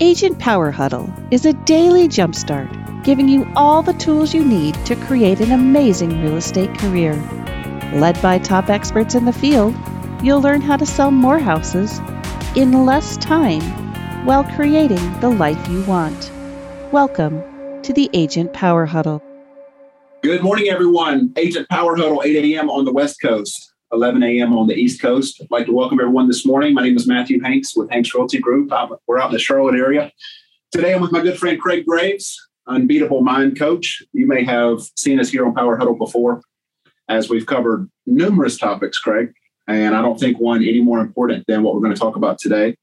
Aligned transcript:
Agent 0.00 0.40
Power 0.40 0.72
Huddle 0.72 1.08
is 1.30 1.46
a 1.46 1.52
daily 1.52 2.08
jumpstart, 2.08 3.04
giving 3.04 3.28
you 3.28 3.46
all 3.54 3.80
the 3.80 3.92
tools 3.92 4.34
you 4.34 4.44
need 4.44 4.74
to 4.86 4.96
create 4.96 5.38
an 5.38 5.52
amazing 5.52 6.20
real 6.20 6.36
estate 6.36 6.76
career. 6.78 7.14
Led 7.94 8.20
by 8.20 8.40
top 8.40 8.70
experts 8.70 9.14
in 9.14 9.24
the 9.24 9.32
field, 9.32 9.72
you'll 10.20 10.40
learn 10.40 10.60
how 10.60 10.76
to 10.76 10.84
sell 10.84 11.12
more 11.12 11.38
houses 11.38 12.00
in 12.56 12.84
less 12.84 13.16
time 13.18 13.62
while 14.26 14.42
creating 14.42 15.20
the 15.20 15.30
life 15.30 15.68
you 15.68 15.84
want. 15.84 16.32
Welcome 16.90 17.40
to 17.82 17.92
the 17.92 18.10
Agent 18.14 18.52
Power 18.52 18.86
Huddle. 18.86 19.22
Good 20.24 20.42
morning, 20.42 20.70
everyone. 20.70 21.32
Agent 21.36 21.68
Power 21.68 21.94
Huddle, 21.94 22.20
8 22.24 22.56
a.m. 22.56 22.68
on 22.68 22.84
the 22.84 22.92
West 22.92 23.20
Coast. 23.22 23.73
11 23.92 24.22
a.m. 24.22 24.56
on 24.56 24.66
the 24.66 24.74
East 24.74 25.00
Coast. 25.00 25.40
I'd 25.40 25.50
like 25.50 25.66
to 25.66 25.72
welcome 25.72 26.00
everyone 26.00 26.26
this 26.26 26.44
morning. 26.44 26.74
My 26.74 26.82
name 26.82 26.96
is 26.96 27.06
Matthew 27.06 27.40
Hanks 27.40 27.76
with 27.76 27.90
Hanks 27.90 28.14
Realty 28.14 28.38
Group. 28.38 28.72
I'm, 28.72 28.90
we're 29.06 29.18
out 29.18 29.28
in 29.28 29.32
the 29.32 29.38
Charlotte 29.38 29.76
area. 29.76 30.10
Today 30.72 30.94
I'm 30.94 31.00
with 31.00 31.12
my 31.12 31.20
good 31.20 31.38
friend 31.38 31.60
Craig 31.60 31.86
Graves, 31.86 32.36
unbeatable 32.66 33.22
mind 33.22 33.58
coach. 33.58 34.02
You 34.12 34.26
may 34.26 34.44
have 34.44 34.80
seen 34.96 35.20
us 35.20 35.28
here 35.28 35.46
on 35.46 35.54
Power 35.54 35.76
Huddle 35.76 35.96
before, 35.96 36.42
as 37.08 37.28
we've 37.28 37.46
covered 37.46 37.88
numerous 38.06 38.58
topics, 38.58 38.98
Craig. 38.98 39.32
And 39.68 39.94
I 39.94 40.02
don't 40.02 40.18
think 40.18 40.40
one 40.40 40.62
any 40.62 40.80
more 40.80 41.00
important 41.00 41.44
than 41.46 41.62
what 41.62 41.74
we're 41.74 41.80
going 41.80 41.94
to 41.94 42.00
talk 42.00 42.16
about 42.16 42.38
today, 42.38 42.76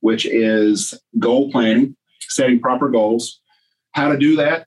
which 0.00 0.26
is 0.26 0.94
goal 1.18 1.50
planning, 1.50 1.96
setting 2.20 2.60
proper 2.60 2.88
goals, 2.88 3.40
how 3.92 4.10
to 4.10 4.18
do 4.18 4.36
that, 4.36 4.66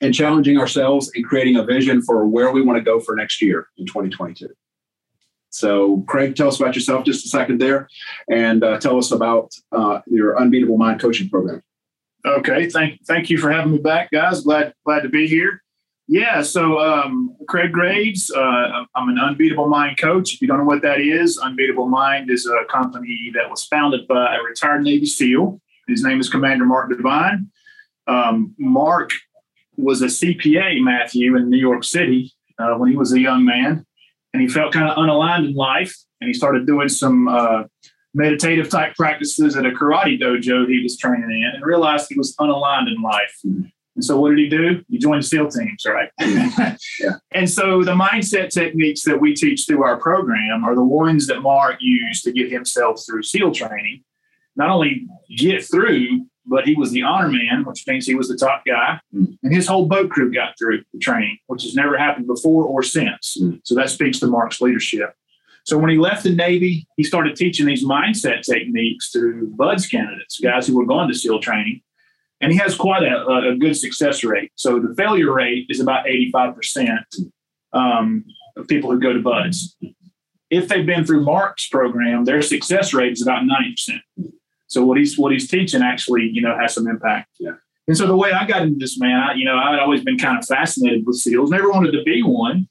and 0.00 0.14
challenging 0.14 0.58
ourselves 0.58 1.10
and 1.14 1.24
creating 1.24 1.56
a 1.56 1.64
vision 1.64 2.02
for 2.02 2.26
where 2.26 2.50
we 2.50 2.62
want 2.62 2.78
to 2.78 2.82
go 2.82 3.00
for 3.00 3.14
next 3.14 3.42
year 3.42 3.68
in 3.76 3.86
2022. 3.86 4.48
So, 5.50 6.04
Craig, 6.06 6.36
tell 6.36 6.48
us 6.48 6.60
about 6.60 6.74
yourself 6.74 7.04
just 7.04 7.24
a 7.24 7.28
second 7.28 7.60
there, 7.60 7.88
and 8.30 8.62
uh, 8.62 8.78
tell 8.78 8.98
us 8.98 9.12
about 9.12 9.52
uh, 9.72 10.00
your 10.06 10.38
Unbeatable 10.38 10.76
Mind 10.76 11.00
coaching 11.00 11.28
program. 11.28 11.62
Okay, 12.26 12.68
thank 12.68 13.04
thank 13.06 13.30
you 13.30 13.38
for 13.38 13.50
having 13.50 13.72
me 13.72 13.78
back, 13.78 14.10
guys. 14.10 14.42
Glad 14.42 14.74
glad 14.84 15.02
to 15.02 15.08
be 15.08 15.26
here. 15.26 15.62
Yeah, 16.10 16.40
so 16.40 16.80
um, 16.80 17.36
Craig 17.48 17.70
Graves, 17.70 18.30
uh, 18.34 18.84
I'm 18.94 19.10
an 19.10 19.18
Unbeatable 19.18 19.68
Mind 19.68 19.98
coach. 19.98 20.32
If 20.32 20.40
you 20.40 20.48
don't 20.48 20.56
know 20.58 20.64
what 20.64 20.80
that 20.82 21.00
is, 21.00 21.36
Unbeatable 21.38 21.86
Mind 21.86 22.30
is 22.30 22.46
a 22.46 22.64
company 22.64 23.30
that 23.34 23.50
was 23.50 23.64
founded 23.64 24.08
by 24.08 24.36
a 24.36 24.42
retired 24.42 24.82
Navy 24.84 25.04
SEAL. 25.04 25.60
His 25.86 26.02
name 26.02 26.18
is 26.18 26.30
Commander 26.30 26.64
Mark 26.64 26.90
Divine. 26.90 27.50
Um, 28.06 28.54
Mark 28.58 29.10
was 29.76 30.00
a 30.00 30.06
CPA, 30.06 30.80
Matthew, 30.82 31.36
in 31.36 31.50
New 31.50 31.58
York 31.58 31.84
City 31.84 32.32
uh, 32.58 32.74
when 32.76 32.90
he 32.90 32.96
was 32.96 33.12
a 33.12 33.20
young 33.20 33.44
man 33.44 33.84
and 34.32 34.42
he 34.42 34.48
felt 34.48 34.72
kind 34.72 34.88
of 34.88 34.96
unaligned 34.96 35.48
in 35.48 35.54
life. 35.54 35.96
And 36.20 36.28
he 36.28 36.34
started 36.34 36.66
doing 36.66 36.88
some 36.88 37.28
uh, 37.28 37.64
meditative 38.14 38.68
type 38.68 38.94
practices 38.96 39.56
at 39.56 39.64
a 39.64 39.70
karate 39.70 40.20
dojo 40.20 40.68
he 40.68 40.82
was 40.82 40.96
training 40.96 41.30
in 41.30 41.52
and 41.54 41.64
realized 41.64 42.06
he 42.08 42.18
was 42.18 42.34
unaligned 42.36 42.88
in 42.88 43.00
life. 43.00 43.40
And 43.44 44.04
so 44.04 44.20
what 44.20 44.30
did 44.30 44.38
he 44.38 44.48
do? 44.48 44.84
He 44.88 44.98
joined 44.98 45.24
SEAL 45.24 45.50
teams, 45.50 45.84
right? 45.84 46.08
yeah. 47.00 47.16
And 47.32 47.50
so 47.50 47.82
the 47.82 47.94
mindset 47.94 48.50
techniques 48.50 49.02
that 49.02 49.20
we 49.20 49.34
teach 49.34 49.66
through 49.66 49.82
our 49.82 49.96
program 49.96 50.64
are 50.64 50.76
the 50.76 50.84
ones 50.84 51.26
that 51.26 51.40
Mark 51.40 51.78
used 51.80 52.22
to 52.24 52.32
get 52.32 52.50
himself 52.50 53.02
through 53.04 53.24
SEAL 53.24 53.52
training. 53.52 54.04
Not 54.54 54.70
only 54.70 55.06
get 55.36 55.64
through, 55.64 56.26
but 56.48 56.66
he 56.66 56.74
was 56.74 56.90
the 56.90 57.02
honor 57.02 57.28
man, 57.28 57.64
which 57.64 57.86
means 57.86 58.06
he 58.06 58.14
was 58.14 58.28
the 58.28 58.36
top 58.36 58.64
guy. 58.66 59.00
Mm. 59.14 59.38
And 59.42 59.54
his 59.54 59.66
whole 59.66 59.86
boat 59.86 60.10
crew 60.10 60.32
got 60.32 60.54
through 60.58 60.82
the 60.92 60.98
training, 60.98 61.38
which 61.46 61.62
has 61.62 61.74
never 61.74 61.96
happened 61.98 62.26
before 62.26 62.64
or 62.64 62.82
since. 62.82 63.36
Mm. 63.40 63.60
So 63.64 63.74
that 63.74 63.90
speaks 63.90 64.18
to 64.20 64.26
Mark's 64.26 64.60
leadership. 64.60 65.14
So 65.64 65.76
when 65.76 65.90
he 65.90 65.98
left 65.98 66.22
the 66.22 66.34
Navy, 66.34 66.86
he 66.96 67.02
started 67.02 67.36
teaching 67.36 67.66
these 67.66 67.84
mindset 67.84 68.40
techniques 68.42 69.10
to 69.12 69.52
BUD/S 69.54 69.86
candidates, 69.86 70.40
guys 70.40 70.66
who 70.66 70.74
were 70.74 70.86
going 70.86 71.08
to 71.08 71.14
SEAL 71.14 71.40
training. 71.40 71.82
And 72.40 72.52
he 72.52 72.58
has 72.58 72.74
quite 72.74 73.02
a, 73.02 73.26
a 73.26 73.56
good 73.56 73.76
success 73.76 74.24
rate. 74.24 74.50
So 74.54 74.78
the 74.80 74.94
failure 74.94 75.32
rate 75.32 75.66
is 75.68 75.80
about 75.80 76.06
85% 76.06 76.98
um, 77.74 78.24
of 78.56 78.66
people 78.66 78.90
who 78.90 78.98
go 78.98 79.12
to 79.12 79.20
BUD/S. 79.20 79.76
If 80.48 80.68
they've 80.68 80.86
been 80.86 81.04
through 81.04 81.24
Mark's 81.24 81.68
program, 81.68 82.24
their 82.24 82.40
success 82.40 82.94
rate 82.94 83.12
is 83.12 83.20
about 83.20 83.42
90%. 83.42 84.00
So 84.68 84.84
what 84.84 84.98
he's 84.98 85.18
what 85.18 85.32
he's 85.32 85.48
teaching 85.48 85.82
actually, 85.82 86.28
you 86.28 86.42
know, 86.42 86.56
has 86.56 86.74
some 86.74 86.86
impact. 86.86 87.30
Yeah. 87.40 87.52
And 87.88 87.96
so 87.96 88.06
the 88.06 88.16
way 88.16 88.32
I 88.32 88.46
got 88.46 88.62
into 88.62 88.78
this, 88.78 89.00
man, 89.00 89.18
I, 89.18 89.32
you 89.32 89.46
know, 89.46 89.56
I 89.56 89.70
had 89.70 89.80
always 89.80 90.04
been 90.04 90.18
kind 90.18 90.38
of 90.38 90.44
fascinated 90.44 91.06
with 91.06 91.16
SEALs. 91.16 91.50
Never 91.50 91.70
wanted 91.70 91.92
to 91.92 92.02
be 92.02 92.22
one, 92.22 92.68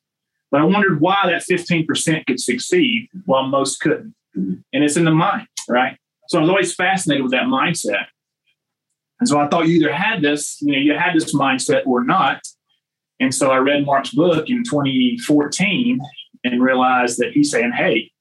but 0.51 0.61
I 0.61 0.63
wondered 0.63 1.01
why 1.01 1.23
that 1.25 1.43
15% 1.43 2.27
could 2.27 2.39
succeed 2.39 3.09
while 3.25 3.47
most 3.47 3.79
couldn't. 3.81 4.13
Mm-hmm. 4.37 4.53
And 4.71 4.83
it's 4.83 4.95
in 4.95 5.05
the 5.05 5.11
mind, 5.11 5.47
right? 5.67 5.97
So 6.27 6.37
I 6.37 6.41
was 6.41 6.49
always 6.49 6.73
fascinated 6.75 7.23
with 7.23 7.31
that 7.31 7.45
mindset. 7.45 8.05
And 9.19 9.27
so 9.27 9.39
I 9.39 9.47
thought 9.47 9.67
you 9.67 9.77
either 9.77 9.91
had 9.91 10.21
this, 10.21 10.61
you 10.61 10.73
know, 10.73 10.77
you 10.77 10.93
had 10.93 11.15
this 11.15 11.33
mindset 11.33 11.87
or 11.87 12.03
not. 12.03 12.41
And 13.19 13.33
so 13.33 13.49
I 13.49 13.57
read 13.57 13.87
Mark's 13.87 14.11
book 14.11 14.47
in 14.47 14.63
2014 14.63 15.99
and 16.43 16.61
realized 16.61 17.17
that 17.17 17.31
he's 17.31 17.49
saying, 17.49 17.71
hey, 17.71 18.11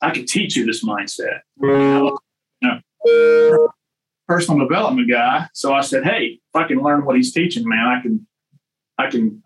I 0.00 0.12
could 0.12 0.28
teach 0.28 0.54
you 0.54 0.64
this 0.64 0.84
mindset. 0.84 1.40
Mm-hmm 1.60 2.14
personal 4.26 4.66
development 4.66 5.10
guy. 5.10 5.48
So 5.52 5.74
I 5.74 5.80
said, 5.82 6.04
hey, 6.04 6.40
if 6.42 6.56
I 6.56 6.66
can 6.66 6.78
learn 6.78 7.04
what 7.04 7.16
he's 7.16 7.32
teaching, 7.32 7.68
man, 7.68 7.86
I 7.86 8.00
can, 8.00 8.26
I 8.98 9.10
can 9.10 9.42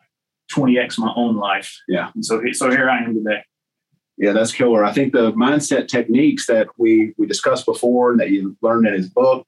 20x 0.52 0.98
my 0.98 1.12
own 1.16 1.36
life. 1.36 1.76
Yeah. 1.88 2.10
And 2.14 2.24
so, 2.24 2.42
so 2.52 2.70
here 2.70 2.88
I 2.88 2.98
am 2.98 3.14
today. 3.14 3.42
Yeah, 4.18 4.32
that's 4.32 4.52
killer. 4.52 4.84
I 4.84 4.92
think 4.92 5.12
the 5.12 5.32
mindset 5.32 5.86
techniques 5.86 6.47
that 6.47 6.66
we 6.76 7.14
we 7.18 7.26
discussed 7.26 7.64
before 7.64 8.10
and 8.10 8.18
that 8.18 8.30
you 8.30 8.56
learned 8.62 8.88
in 8.88 8.94
his 8.94 9.08
book 9.08 9.47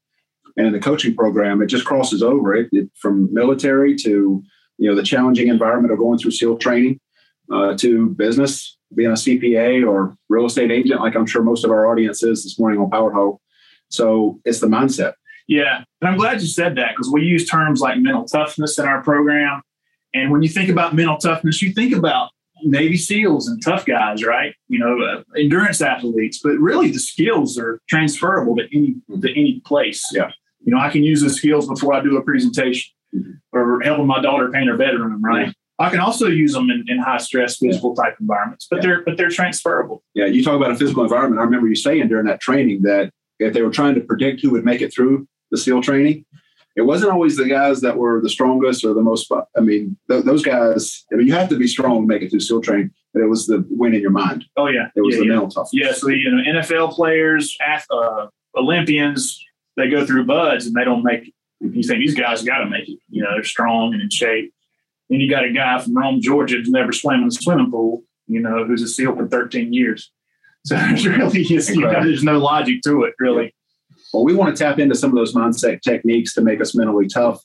and 0.57 0.65
in 0.65 0.73
the 0.73 0.79
coaching 0.79 1.17
program, 1.17 1.61
it 1.61 1.67
just 1.67 1.85
crosses 1.85 2.23
over 2.23 2.55
it, 2.55 2.69
it 2.71 2.89
from 3.01 3.33
military 3.35 3.97
to 3.97 4.41
you 4.79 4.89
know 4.89 4.95
the 4.95 5.03
challenging 5.03 5.49
environment 5.49 5.93
of 5.93 5.99
going 5.99 6.19
through 6.19 6.31
SEAL 6.31 6.59
training 6.59 7.01
uh, 7.53 7.77
to 7.79 8.11
business, 8.11 8.79
being 8.95 9.11
a 9.11 9.15
CPA 9.15 9.87
or 9.87 10.17
real 10.29 10.47
estate 10.47 10.71
agent, 10.71 11.01
like 11.01 11.17
I'm 11.17 11.27
sure 11.27 11.43
most 11.43 11.65
of 11.65 11.71
our 11.71 11.91
audience 11.91 12.23
is 12.23 12.45
this 12.45 12.59
morning 12.59 12.81
on 12.81 12.91
Power 12.91 13.13
Huddle. 13.13 13.41
So 13.91 14.41
it's 14.45 14.61
the 14.61 14.67
mindset. 14.67 15.15
Yeah. 15.47 15.83
And 16.01 16.09
I'm 16.09 16.17
glad 16.17 16.41
you 16.41 16.47
said 16.47 16.77
that 16.77 16.91
because 16.91 17.11
we 17.11 17.23
use 17.23 17.49
terms 17.49 17.81
like 17.81 17.99
mental 17.99 18.25
toughness 18.25 18.79
in 18.79 18.87
our 18.87 19.03
program. 19.03 19.63
And 20.15 20.31
when 20.31 20.43
you 20.43 20.49
think 20.49 20.69
about 20.69 20.95
mental 20.95 21.17
toughness, 21.17 21.61
you 21.61 21.73
think 21.73 21.95
about 21.95 22.31
Navy 22.63 22.97
SEALs 22.97 23.49
and 23.49 23.63
tough 23.63 23.85
guys, 23.85 24.25
right? 24.25 24.55
You 24.69 24.79
know, 24.79 25.01
uh, 25.01 25.23
endurance 25.37 25.81
athletes, 25.81 26.41
but 26.43 26.53
really 26.59 26.91
the 26.91 26.99
skills 26.99 27.59
are 27.59 27.81
transferable 27.89 28.57
to 28.57 28.65
any 28.73 28.97
to 29.21 29.31
any 29.31 29.61
place. 29.65 30.05
Yeah. 30.13 30.31
You 30.65 30.75
know, 30.75 30.81
I 30.81 30.91
can 30.91 31.03
use 31.03 31.23
the 31.23 31.31
skills 31.31 31.67
before 31.67 31.95
I 31.95 32.01
do 32.01 32.17
a 32.17 32.23
presentation 32.23 32.93
mm-hmm. 33.15 33.33
or 33.53 33.81
helping 33.83 34.07
my 34.07 34.21
daughter 34.21 34.51
paint 34.51 34.69
her 34.69 34.77
bedroom, 34.77 35.23
right? 35.23 35.47
Yeah. 35.47 35.53
I 35.81 35.89
can 35.89 36.01
also 36.01 36.27
use 36.27 36.53
them 36.53 36.69
in, 36.71 36.85
in 36.89 36.99
high 36.99 37.17
stress 37.17 37.57
physical 37.57 37.95
yeah. 37.97 38.05
type 38.05 38.17
environments, 38.21 38.67
but 38.71 38.77
yeah. 38.77 38.83
they're 38.83 39.03
but 39.03 39.17
they're 39.17 39.31
transferable. 39.31 40.05
Yeah, 40.15 40.27
you 40.27 40.45
talk 40.45 40.55
about 40.55 40.71
a 40.71 40.77
physical 40.77 41.03
environment. 41.03 41.41
I 41.41 41.45
remember 41.45 41.69
you 41.69 41.75
saying 41.75 42.07
during 42.09 42.27
that 42.27 42.41
training 42.41 42.83
that 42.83 43.13
if 43.41 43.53
they 43.53 43.63
were 43.63 43.71
trying 43.71 43.95
to 43.95 44.01
predict 44.01 44.41
who 44.41 44.51
would 44.51 44.65
make 44.65 44.83
it 44.83 44.93
through 44.93 45.27
the 45.51 45.59
SEAL 45.59 45.83
training, 45.83 46.25
it 46.77 46.83
wasn't 46.83 47.13
always 47.13 47.37
the 47.37 47.49
guys 47.49 47.81
that 47.81 47.97
were 47.97 48.21
the 48.21 48.31
strongest 48.31 48.85
or 48.85 48.95
the 48.95 49.03
most. 49.03 49.31
I 49.57 49.61
mean, 49.61 49.97
th- 50.09 50.25
those 50.25 50.45
guys. 50.45 51.05
I 51.13 51.17
mean, 51.17 51.27
you 51.27 51.33
have 51.35 51.49
to 51.49 51.57
be 51.57 51.67
strong 51.67 52.03
to 52.03 52.07
make 52.07 52.23
it 52.23 52.31
through 52.31 52.41
SEAL 52.41 52.63
training, 52.63 52.91
but 53.13 53.23
it 53.23 53.27
was 53.27 53.47
the 53.47 53.67
win 53.71 53.95
in 53.95 54.01
your 54.01 54.11
mind. 54.11 54.45
Oh 54.57 54.69
yeah, 54.69 54.89
it 54.95 55.01
was 55.01 55.17
yeah, 55.17 55.21
the 55.21 55.27
yeah. 55.27 55.33
mental 55.33 55.49
toughness. 55.49 55.71
Yeah, 55.73 55.93
so 55.93 56.09
you 56.09 56.31
know, 56.31 56.61
NFL 56.61 56.93
players, 56.93 57.57
uh, 57.91 58.27
Olympians, 58.57 59.45
they 59.77 59.89
go 59.89 60.07
through 60.07 60.27
BUD/S 60.27 60.67
and 60.67 60.75
they 60.75 60.85
don't 60.85 61.03
make 61.03 61.29
it. 61.29 61.35
You 61.61 61.83
think 61.83 61.99
these 61.99 62.15
guys 62.15 62.43
got 62.43 62.59
to 62.59 62.67
make 62.67 62.89
it. 62.89 62.99
You 63.11 63.23
know, 63.23 63.33
they're 63.35 63.45
strong 63.45 63.93
and 63.93 64.03
in 64.03 64.11
shape. 64.11 64.55
Then 65.11 65.21
you 65.21 65.29
got 65.29 65.45
a 65.45 65.53
guy 65.53 65.81
from 65.81 65.97
Rome, 65.97 66.21
Georgia, 66.21 66.57
who's 66.57 66.71
never 66.71 66.93
swam 66.93 67.23
in 67.23 67.29
a 67.29 67.33
swimming 67.33 67.71
pool. 67.71 68.05
You 68.29 68.41
know, 68.41 68.65
who's 68.65 68.83
a 68.83 68.89
SEAL 68.89 69.17
for 69.17 69.27
13 69.27 69.73
years. 69.73 70.11
So 70.65 70.77
there's 70.77 71.07
really, 71.07 71.43
you 71.43 71.81
know, 71.81 72.05
there's 72.05 72.25
no 72.25 72.39
logic 72.39 72.83
to 72.85 73.05
it, 73.05 73.15
really. 73.19 73.55
Well, 74.13 74.25
we 74.25 74.35
want 74.35 74.57
to 74.57 74.63
tap 74.63 74.79
into 74.79 74.95
some 74.95 75.11
of 75.11 75.17
those 75.17 75.35
mindset 75.35 75.83
techniques 75.83 76.35
to 76.35 76.41
make 76.41 76.61
us 76.61 76.75
mentally 76.75 77.07
tough 77.07 77.43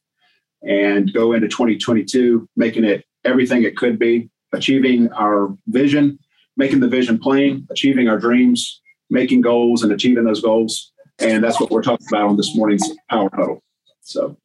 and 0.68 1.14
go 1.14 1.34
into 1.34 1.48
2022 1.48 2.50
making 2.56 2.84
it 2.84 3.06
everything 3.24 3.64
it 3.64 3.78
could 3.78 4.00
be, 4.00 4.30
achieving 4.54 5.12
our 5.14 5.56
vision, 5.68 6.18
making 6.58 6.80
the 6.80 6.88
vision 6.88 7.20
plain, 7.20 7.68
achieving 7.70 8.08
our 8.08 8.18
dreams, 8.18 8.82
making 9.10 9.42
goals 9.42 9.84
and 9.84 9.92
achieving 9.92 10.24
those 10.24 10.42
goals. 10.42 10.92
And 11.20 11.44
that's 11.44 11.60
what 11.60 11.72
we're 11.72 11.84
talking 11.84 12.08
about 12.10 12.30
on 12.30 12.38
this 12.38 12.56
morning's 12.56 12.88
Power 13.10 13.30
Huddle. 13.34 13.64
So, 14.02 14.38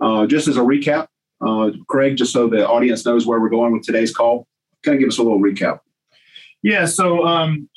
uh, 0.00 0.26
just 0.26 0.48
as 0.48 0.56
a 0.56 0.60
recap, 0.60 1.08
uh, 1.46 1.70
Craig, 1.88 2.16
just 2.16 2.32
so 2.32 2.48
the 2.48 2.66
audience 2.66 3.04
knows 3.04 3.26
where 3.26 3.40
we're 3.40 3.48
going 3.48 3.72
with 3.72 3.82
today's 3.82 4.14
call, 4.14 4.46
kind 4.84 4.94
of 4.94 5.00
give 5.00 5.08
us 5.08 5.18
a 5.18 5.22
little 5.22 5.40
recap. 5.40 5.80
Yeah. 6.62 6.86
So, 6.86 7.26
um, 7.26 7.68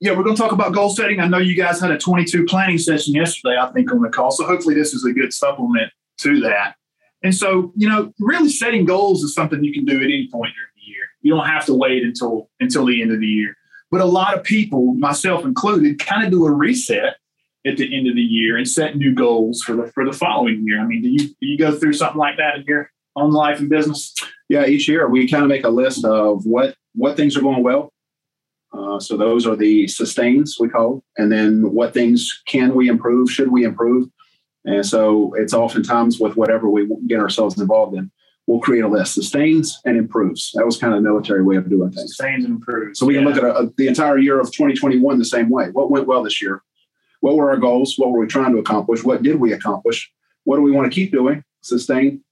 yeah, 0.00 0.16
we're 0.16 0.22
going 0.24 0.34
to 0.34 0.42
talk 0.42 0.52
about 0.52 0.72
goal 0.72 0.90
setting. 0.90 1.20
I 1.20 1.28
know 1.28 1.38
you 1.38 1.54
guys 1.54 1.80
had 1.80 1.90
a 1.90 1.98
22 1.98 2.46
planning 2.46 2.78
session 2.78 3.14
yesterday, 3.14 3.56
I 3.60 3.70
think, 3.72 3.92
on 3.92 4.00
the 4.00 4.08
call. 4.08 4.30
So 4.30 4.46
hopefully 4.46 4.74
this 4.74 4.94
is 4.94 5.04
a 5.04 5.12
good 5.12 5.32
supplement 5.32 5.92
to 6.18 6.40
that. 6.40 6.76
And 7.22 7.34
so, 7.34 7.72
you 7.76 7.86
know, 7.86 8.12
really 8.18 8.48
setting 8.48 8.86
goals 8.86 9.22
is 9.22 9.34
something 9.34 9.62
you 9.62 9.74
can 9.74 9.84
do 9.84 9.96
at 9.96 10.04
any 10.04 10.28
point 10.32 10.54
during 10.54 10.72
the 10.74 10.90
year. 10.90 11.04
You 11.20 11.34
don't 11.34 11.46
have 11.46 11.66
to 11.66 11.74
wait 11.74 12.02
until 12.02 12.48
until 12.60 12.86
the 12.86 13.02
end 13.02 13.12
of 13.12 13.20
the 13.20 13.26
year. 13.26 13.54
But 13.90 14.00
a 14.00 14.06
lot 14.06 14.36
of 14.36 14.42
people, 14.42 14.94
myself 14.94 15.44
included, 15.44 15.98
kind 15.98 16.24
of 16.24 16.30
do 16.30 16.46
a 16.46 16.50
reset 16.50 17.16
at 17.66 17.76
the 17.76 17.94
end 17.94 18.08
of 18.08 18.14
the 18.14 18.22
year 18.22 18.56
and 18.56 18.66
set 18.66 18.96
new 18.96 19.14
goals 19.14 19.62
for 19.62 19.74
the 19.74 19.86
for 19.92 20.04
the 20.04 20.12
following 20.12 20.66
year? 20.66 20.80
I 20.80 20.86
mean, 20.86 21.02
do 21.02 21.08
you 21.08 21.18
do 21.18 21.46
you 21.46 21.58
go 21.58 21.76
through 21.76 21.92
something 21.92 22.18
like 22.18 22.38
that 22.38 22.56
in 22.56 22.64
your 22.64 22.90
own 23.16 23.32
life 23.32 23.60
and 23.60 23.68
business? 23.68 24.14
Yeah, 24.48 24.66
each 24.66 24.88
year 24.88 25.08
we 25.08 25.28
kind 25.28 25.42
of 25.42 25.48
make 25.48 25.64
a 25.64 25.70
list 25.70 26.04
of 26.04 26.46
what 26.46 26.74
what 26.94 27.16
things 27.16 27.36
are 27.36 27.42
going 27.42 27.62
well. 27.62 27.92
Uh, 28.72 29.00
so 29.00 29.16
those 29.16 29.46
are 29.46 29.56
the 29.56 29.88
sustains 29.88 30.56
we 30.60 30.68
call, 30.68 31.02
and 31.18 31.30
then 31.30 31.72
what 31.72 31.92
things 31.92 32.42
can 32.46 32.74
we 32.74 32.88
improve? 32.88 33.30
Should 33.30 33.50
we 33.50 33.64
improve? 33.64 34.08
And 34.64 34.84
so 34.84 35.34
it's 35.36 35.54
oftentimes 35.54 36.20
with 36.20 36.36
whatever 36.36 36.68
we 36.68 36.88
get 37.06 37.18
ourselves 37.18 37.60
involved 37.60 37.96
in, 37.96 38.10
we'll 38.46 38.60
create 38.60 38.84
a 38.84 38.88
list: 38.88 39.14
sustains 39.14 39.80
and 39.84 39.96
improves. 39.96 40.52
That 40.54 40.66
was 40.66 40.76
kind 40.76 40.94
of 40.94 41.02
the 41.02 41.08
military 41.08 41.42
way 41.42 41.56
of 41.56 41.68
doing 41.68 41.90
things. 41.90 42.16
Sustains 42.16 42.44
and 42.44 42.54
improves. 42.54 42.98
So 42.98 43.06
we 43.06 43.14
can 43.14 43.24
look 43.24 43.36
at 43.36 43.44
a, 43.44 43.72
the 43.76 43.88
entire 43.88 44.18
year 44.18 44.38
of 44.38 44.46
2021 44.52 45.18
the 45.18 45.24
same 45.24 45.50
way. 45.50 45.70
What 45.70 45.90
went 45.90 46.06
well 46.06 46.22
this 46.22 46.40
year? 46.40 46.62
What 47.20 47.36
were 47.36 47.50
our 47.50 47.56
goals? 47.56 47.94
What 47.96 48.12
were 48.12 48.20
we 48.20 48.26
trying 48.26 48.52
to 48.52 48.58
accomplish? 48.58 49.02
What 49.02 49.22
did 49.22 49.36
we 49.36 49.52
accomplish? 49.52 50.10
What 50.44 50.56
do 50.56 50.62
we 50.62 50.70
want 50.70 50.90
to 50.90 50.94
keep 50.94 51.12
doing? 51.12 51.42
Sustain. 51.60 52.22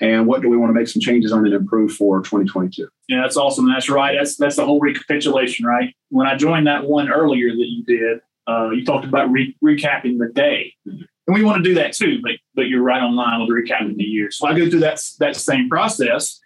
And 0.00 0.26
what 0.26 0.42
do 0.42 0.48
we 0.48 0.56
want 0.56 0.70
to 0.70 0.74
make 0.74 0.88
some 0.88 1.00
changes 1.00 1.30
on 1.32 1.44
and 1.44 1.54
improve 1.54 1.92
for 1.92 2.20
2022? 2.20 2.88
Yeah, 3.08 3.20
that's 3.22 3.36
awesome. 3.36 3.68
That's 3.68 3.88
right. 3.88 4.16
That's 4.18 4.36
that's 4.36 4.56
the 4.56 4.64
whole 4.64 4.80
recapitulation, 4.80 5.64
right? 5.66 5.94
When 6.10 6.26
I 6.26 6.36
joined 6.36 6.66
that 6.66 6.84
one 6.84 7.08
earlier 7.10 7.50
that 7.50 7.66
you 7.68 7.84
did, 7.84 8.18
uh, 8.48 8.70
you 8.70 8.84
talked 8.84 9.04
about 9.04 9.30
re- 9.30 9.56
recapping 9.64 10.18
the 10.18 10.30
day, 10.34 10.74
Mhm. 10.86 11.06
and 11.28 11.34
we 11.34 11.44
want 11.44 11.62
to 11.62 11.68
do 11.68 11.74
that 11.76 11.92
too. 11.92 12.18
But 12.22 12.32
but 12.54 12.66
you're 12.68 12.82
right 12.82 13.00
on 13.00 13.14
line 13.14 13.40
with 13.40 13.50
recapping 13.50 13.96
the 13.96 14.04
year. 14.04 14.30
So 14.32 14.46
I 14.48 14.58
go 14.58 14.68
through 14.68 14.80
that 14.80 15.00
that 15.20 15.36
same 15.36 15.68
process, 15.68 16.40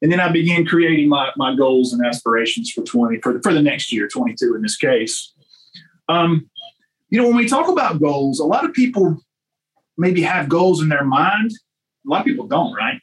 and 0.00 0.12
then 0.12 0.20
I 0.20 0.30
begin 0.30 0.64
creating 0.64 1.08
my 1.08 1.30
my 1.36 1.56
goals 1.56 1.92
and 1.92 2.06
aspirations 2.06 2.70
for 2.70 2.82
twenty 2.84 3.18
for 3.20 3.40
for 3.42 3.52
the 3.52 3.62
next 3.62 3.90
year, 3.92 4.06
22 4.06 4.54
in 4.54 4.62
this 4.62 4.76
case. 4.76 5.32
Um, 6.08 6.48
you 7.10 7.20
know, 7.20 7.26
when 7.26 7.36
we 7.36 7.48
talk 7.48 7.68
about 7.68 8.00
goals, 8.00 8.38
a 8.38 8.44
lot 8.44 8.64
of 8.64 8.72
people 8.72 9.18
maybe 9.98 10.22
have 10.22 10.48
goals 10.48 10.80
in 10.80 10.88
their 10.88 11.04
mind. 11.04 11.50
A 12.06 12.10
lot 12.10 12.20
of 12.20 12.26
people 12.26 12.46
don't, 12.46 12.74
right? 12.74 13.00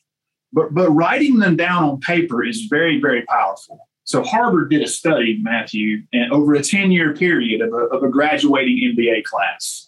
but 0.52 0.74
but 0.74 0.90
writing 0.90 1.40
them 1.40 1.56
down 1.56 1.84
on 1.84 2.00
paper 2.00 2.44
is 2.44 2.68
very 2.70 3.00
very 3.00 3.24
powerful. 3.24 3.88
So 4.04 4.24
harvard 4.24 4.70
did 4.70 4.82
a 4.82 4.88
study 4.88 5.40
matthew 5.42 6.04
and 6.14 6.32
over 6.32 6.54
a 6.56 6.64
10 6.64 6.92
year 6.92 7.14
period 7.14 7.62
of 7.62 7.74
a, 7.74 7.96
of 7.96 8.04
a 8.04 8.10
graduating 8.10 8.96
mba 8.96 9.24
class. 9.24 9.88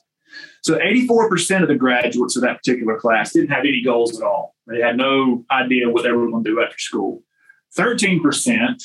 So 0.63 0.77
84% 0.77 1.63
of 1.63 1.69
the 1.69 1.75
graduates 1.75 2.35
of 2.35 2.43
that 2.43 2.57
particular 2.57 2.95
class 2.99 3.33
didn't 3.33 3.49
have 3.49 3.65
any 3.65 3.81
goals 3.81 4.15
at 4.15 4.23
all. 4.23 4.55
They 4.67 4.79
had 4.79 4.95
no 4.95 5.43
idea 5.49 5.89
what 5.89 6.03
they 6.03 6.11
were 6.11 6.29
going 6.29 6.43
to 6.43 6.49
do 6.51 6.61
after 6.61 6.77
school. 6.77 7.23
13% 7.75 8.77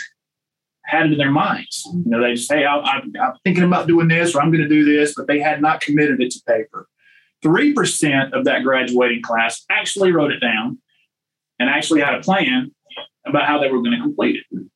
had 0.87 1.07
it 1.07 1.13
in 1.13 1.19
their 1.19 1.31
minds. 1.31 1.87
You 1.93 2.05
know 2.07 2.23
they 2.23 2.35
just 2.35 2.51
hey 2.51 2.65
I, 2.65 2.77
oh, 2.77 2.81
I, 2.81 3.03
i'm 3.21 3.35
thinking 3.45 3.65
about 3.65 3.87
doing 3.87 4.09
this 4.09 4.35
or 4.35 4.41
i'm 4.41 4.51
going 4.51 4.63
to 4.63 4.69
do 4.69 4.85
this 4.85 5.15
but 5.15 5.27
they 5.27 5.41
had 5.41 5.61
not 5.61 5.81
committed 5.81 6.21
it 6.21 6.31
to 6.33 6.41
paper 6.47 6.89
3% 7.47 8.33
of 8.33 8.45
that 8.45 8.65
graduating 8.65 9.23
class 9.23 9.65
actually 9.71 10.13
wrote 10.13 10.33
it 10.33 10.41
down 10.41 10.79
and 11.59 11.71
actually 11.71 12.01
had 12.01 12.15
a 12.15 12.21
plan 12.21 12.73
about 13.27 13.47
how 13.47 13.59
they 13.59 13.71
were 13.71 13.81
going 13.81 13.97
to 13.97 14.03
complete 14.03 14.37
it. 14.51 14.67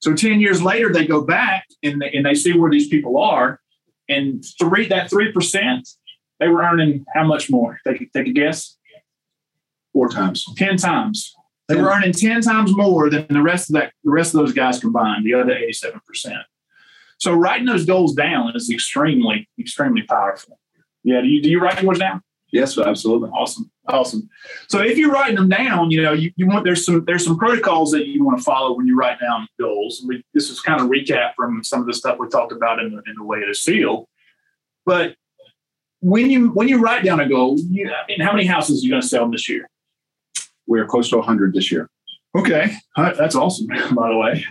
So 0.00 0.14
10 0.14 0.40
years 0.40 0.62
later, 0.62 0.92
they 0.92 1.06
go 1.06 1.22
back 1.22 1.66
and 1.82 2.00
they, 2.00 2.10
and 2.12 2.24
they 2.24 2.34
see 2.34 2.52
where 2.56 2.70
these 2.70 2.88
people 2.88 3.18
are. 3.18 3.60
And 4.08 4.44
three 4.58 4.88
that 4.88 5.10
3%, 5.10 5.80
they 6.40 6.48
were 6.48 6.62
earning 6.62 7.04
how 7.14 7.24
much 7.24 7.50
more? 7.50 7.78
They 7.84 7.94
could 7.94 8.12
take 8.12 8.26
a 8.26 8.32
guess? 8.32 8.76
Four 9.92 10.08
times. 10.08 10.44
10 10.56 10.76
times. 10.76 11.34
They 11.68 11.76
were 11.76 11.88
earning 11.88 12.12
10 12.12 12.42
times 12.42 12.76
more 12.76 13.08
than 13.08 13.26
the 13.28 13.42
rest 13.42 13.70
of 13.70 13.74
that 13.74 13.92
the 14.04 14.10
rest 14.10 14.34
of 14.34 14.40
those 14.40 14.52
guys 14.52 14.80
combined, 14.80 15.24
the 15.24 15.34
other 15.34 15.54
87%. 15.54 16.00
So 17.18 17.32
writing 17.34 17.66
those 17.66 17.86
goals 17.86 18.14
down 18.14 18.52
is 18.56 18.68
extremely, 18.68 19.48
extremely 19.58 20.02
powerful. 20.02 20.58
Yeah, 21.04 21.20
do 21.20 21.26
you 21.26 21.42
do 21.42 21.50
you 21.50 21.60
write 21.60 21.82
yours 21.82 21.98
down? 21.98 22.22
Yes, 22.52 22.76
absolutely. 22.76 23.30
Awesome. 23.30 23.70
Awesome. 23.88 24.28
So 24.68 24.80
if 24.80 24.98
you're 24.98 25.10
writing 25.10 25.36
them 25.36 25.48
down, 25.48 25.90
you 25.90 26.02
know, 26.02 26.12
you, 26.12 26.30
you 26.36 26.46
want 26.46 26.64
there's 26.64 26.84
some 26.84 27.04
there's 27.06 27.24
some 27.24 27.38
protocols 27.38 27.90
that 27.92 28.06
you 28.06 28.22
want 28.22 28.38
to 28.38 28.44
follow 28.44 28.76
when 28.76 28.86
you 28.86 28.94
write 28.94 29.18
down 29.18 29.48
goals. 29.58 30.00
And 30.00 30.08
we, 30.08 30.22
this 30.34 30.50
is 30.50 30.60
kind 30.60 30.80
of 30.80 30.88
recap 30.88 31.32
from 31.34 31.64
some 31.64 31.80
of 31.80 31.86
the 31.86 31.94
stuff 31.94 32.18
we 32.20 32.28
talked 32.28 32.52
about 32.52 32.78
in 32.78 32.90
the 32.90 33.02
in 33.06 33.14
the 33.16 33.24
way 33.24 33.40
to 33.40 33.54
seal. 33.54 34.08
But 34.84 35.16
when 36.00 36.30
you 36.30 36.50
when 36.50 36.68
you 36.68 36.78
write 36.78 37.04
down 37.04 37.20
a 37.20 37.28
goal, 37.28 37.58
you, 37.58 37.90
I 37.90 38.06
mean, 38.06 38.20
how 38.20 38.32
many 38.32 38.44
houses 38.44 38.82
are 38.82 38.84
you 38.84 38.90
going 38.90 39.02
to 39.02 39.08
sell 39.08 39.30
this 39.30 39.48
year? 39.48 39.68
We're 40.66 40.86
close 40.86 41.08
to 41.10 41.16
100 41.16 41.54
this 41.54 41.72
year. 41.72 41.88
Okay, 42.36 42.72
that's 42.96 43.34
awesome. 43.34 43.66
By 43.94 44.10
the 44.10 44.16
way, 44.16 44.44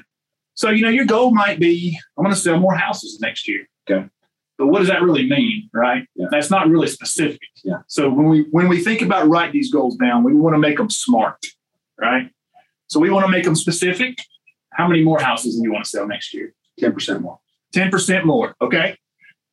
so 0.56 0.71
you 0.71 0.81
know 0.81 0.89
your 0.89 1.06
goal 1.06 1.31
might 1.33 1.59
be 1.59 1.97
I'm 2.18 2.24
going 2.24 2.33
to 2.33 2.39
sell 2.39 2.59
more 2.59 2.75
houses 2.75 3.19
next 3.21 3.47
year. 3.47 3.68
Okay. 3.89 4.07
But 4.62 4.68
what 4.68 4.78
does 4.78 4.90
that 4.90 5.02
really 5.02 5.28
mean, 5.28 5.72
right? 5.74 6.08
Yeah. 6.13 6.28
That's 6.30 6.52
not 6.52 6.68
really 6.68 6.86
specific. 6.86 7.42
Yeah. 7.63 7.80
So 7.88 8.12
when 8.12 8.30
we 8.30 8.46
when 8.52 8.68
we 8.68 8.84
think 8.84 9.02
about 9.02 9.28
writing 9.28 9.54
these 9.54 9.72
goals 9.72 9.96
down, 9.96 10.24
we 10.24 10.36
want 10.36 10.54
to 10.54 10.60
make 10.60 10.78
them 10.78 10.88
smart, 10.88 11.44
right? 12.00 12.30
So 12.86 13.00
we 13.00 13.10
want 13.10 13.25
to 13.25 13.31
make 13.31 13.44
them 13.44 13.56
specific. 13.56 14.19
How 14.72 14.88
many 14.88 15.04
more 15.04 15.19
houses 15.19 15.56
do 15.56 15.63
you 15.63 15.74
want 15.74 15.86
to 15.86 15.90
sell 15.90 16.08
next 16.08 16.31
year? 16.31 16.54
10% 16.80 17.22
more. 17.22 17.40
10% 17.74 18.24
more. 18.24 18.54
Okay. 18.62 18.96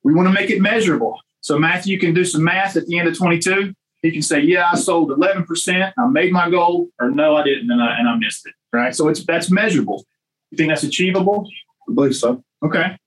We 0.03 0.13
want 0.13 0.29
to 0.29 0.35
make 0.35 0.51
it 0.51 0.61
measurable. 0.61 1.19
So 1.41 1.59
Matthew 1.59 1.99
can 1.99 2.13
do 2.13 2.27
some 2.27 2.45
math 2.45 2.77
at 2.77 2.85
the 2.85 2.99
end 2.99 3.09
of 3.09 3.17
22. 3.17 3.73
He 4.03 4.13
can 4.13 4.21
say, 4.21 4.41
yeah, 4.41 4.71
I 4.71 4.77
sold 4.77 5.09
11%. 5.09 5.93
I 5.97 6.07
made 6.09 6.33
my 6.33 6.51
goal 6.51 6.91
or 7.01 7.11
no, 7.11 7.35
I 7.35 7.45
didn't. 7.45 7.71
And 7.71 7.83
I, 7.83 7.99
and 7.99 8.07
I 8.07 8.15
missed 8.17 8.47
it. 8.47 8.53
Right. 8.75 8.95
So 8.95 9.09
it's, 9.09 9.25
that's 9.25 9.51
measurable. 9.51 10.05
You 10.51 10.59
think 10.59 10.69
that's 10.69 10.83
achievable? 10.83 11.49
I 11.89 11.95
believe 11.95 12.15
so. 12.15 12.45
Okay. 12.63 12.99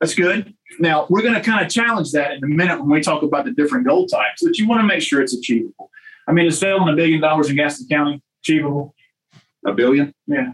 That's 0.00 0.14
good. 0.14 0.54
Now 0.78 1.06
we're 1.08 1.22
going 1.22 1.34
to 1.34 1.40
kind 1.40 1.64
of 1.64 1.70
challenge 1.70 2.12
that 2.12 2.32
in 2.32 2.44
a 2.44 2.48
minute 2.48 2.80
when 2.80 2.90
we 2.90 3.00
talk 3.00 3.22
about 3.22 3.44
the 3.44 3.52
different 3.52 3.86
goal 3.86 4.06
types, 4.06 4.42
but 4.42 4.58
you 4.58 4.68
want 4.68 4.80
to 4.80 4.86
make 4.86 5.02
sure 5.02 5.20
it's 5.20 5.34
achievable. 5.34 5.90
I 6.26 6.32
mean, 6.32 6.46
is 6.46 6.58
selling 6.58 6.92
a 6.92 6.96
billion 6.96 7.20
dollars 7.20 7.50
in 7.50 7.56
Gaston 7.56 7.86
County 7.88 8.22
achievable? 8.42 8.94
A 9.66 9.72
billion? 9.72 10.14
Yeah. 10.26 10.52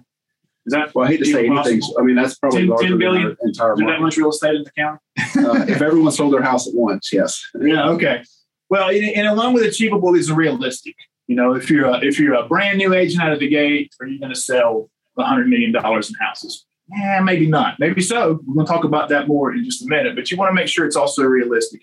Is 0.66 0.72
that, 0.74 0.94
Well, 0.94 1.06
I 1.06 1.08
hate 1.12 1.20
to 1.20 1.24
say 1.24 1.46
anything. 1.46 1.80
I 1.98 2.02
mean, 2.02 2.16
that's 2.16 2.36
probably 2.38 2.60
10 2.60 2.68
larger 2.68 2.88
10 2.88 2.98
billion? 2.98 3.36
entire 3.42 3.72
is 3.72 3.78
there 3.78 3.88
that 3.88 4.00
much 4.00 4.16
real 4.16 4.28
estate 4.28 4.56
in 4.56 4.64
the 4.64 4.70
county? 4.70 4.98
Uh, 5.36 5.64
if 5.68 5.80
everyone 5.80 6.12
sold 6.12 6.32
their 6.32 6.42
house 6.42 6.66
at 6.66 6.74
once, 6.74 7.12
yes. 7.12 7.42
Yeah. 7.60 7.88
Okay. 7.90 8.22
Well, 8.68 8.90
and, 8.90 9.26
along 9.26 9.54
with 9.54 9.64
achievable 9.64 10.14
is 10.14 10.30
realistic. 10.30 10.96
You 11.26 11.36
know, 11.36 11.54
if 11.54 11.70
you're 11.70 11.86
a, 11.86 11.98
if 12.04 12.18
you're 12.18 12.34
a 12.34 12.46
brand 12.46 12.78
new 12.78 12.94
agent 12.94 13.22
out 13.22 13.32
of 13.32 13.40
the 13.40 13.48
gate, 13.48 13.94
are 14.00 14.06
you 14.06 14.18
going 14.18 14.32
to 14.32 14.38
sell 14.38 14.90
a 15.16 15.24
hundred 15.24 15.48
million 15.48 15.72
dollars 15.72 16.08
in 16.08 16.14
houses? 16.16 16.66
Yeah, 16.92 17.20
maybe 17.20 17.46
not. 17.46 17.78
Maybe 17.78 18.02
so. 18.02 18.40
We're 18.46 18.54
going 18.54 18.66
to 18.66 18.72
talk 18.72 18.84
about 18.84 19.08
that 19.10 19.28
more 19.28 19.52
in 19.52 19.64
just 19.64 19.82
a 19.82 19.88
minute. 19.88 20.14
But 20.14 20.30
you 20.30 20.36
want 20.36 20.50
to 20.50 20.54
make 20.54 20.68
sure 20.68 20.86
it's 20.86 20.96
also 20.96 21.22
realistic, 21.22 21.82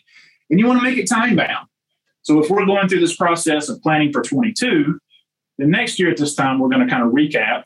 and 0.50 0.60
you 0.60 0.67
want 0.67 0.79
to 0.79 0.84
make 0.84 0.98
it 0.98 1.08
time 1.08 1.36
bound. 1.36 1.67
So 2.24 2.43
if 2.43 2.50
we're 2.50 2.65
going 2.65 2.89
through 2.89 3.00
this 3.00 3.15
process 3.15 3.70
of 3.70 3.82
planning 3.82 4.12
for 4.12 4.22
22, 4.22 5.00
then 5.58 5.72
next 5.72 5.98
year 5.98 6.12
at 6.12 6.17
this 6.17 6.36
time 6.36 6.60
we're 6.60 6.70
going 6.70 6.86
to 6.86 6.91
kind 6.93 7.03
of 7.03 7.13
recap 7.13 7.63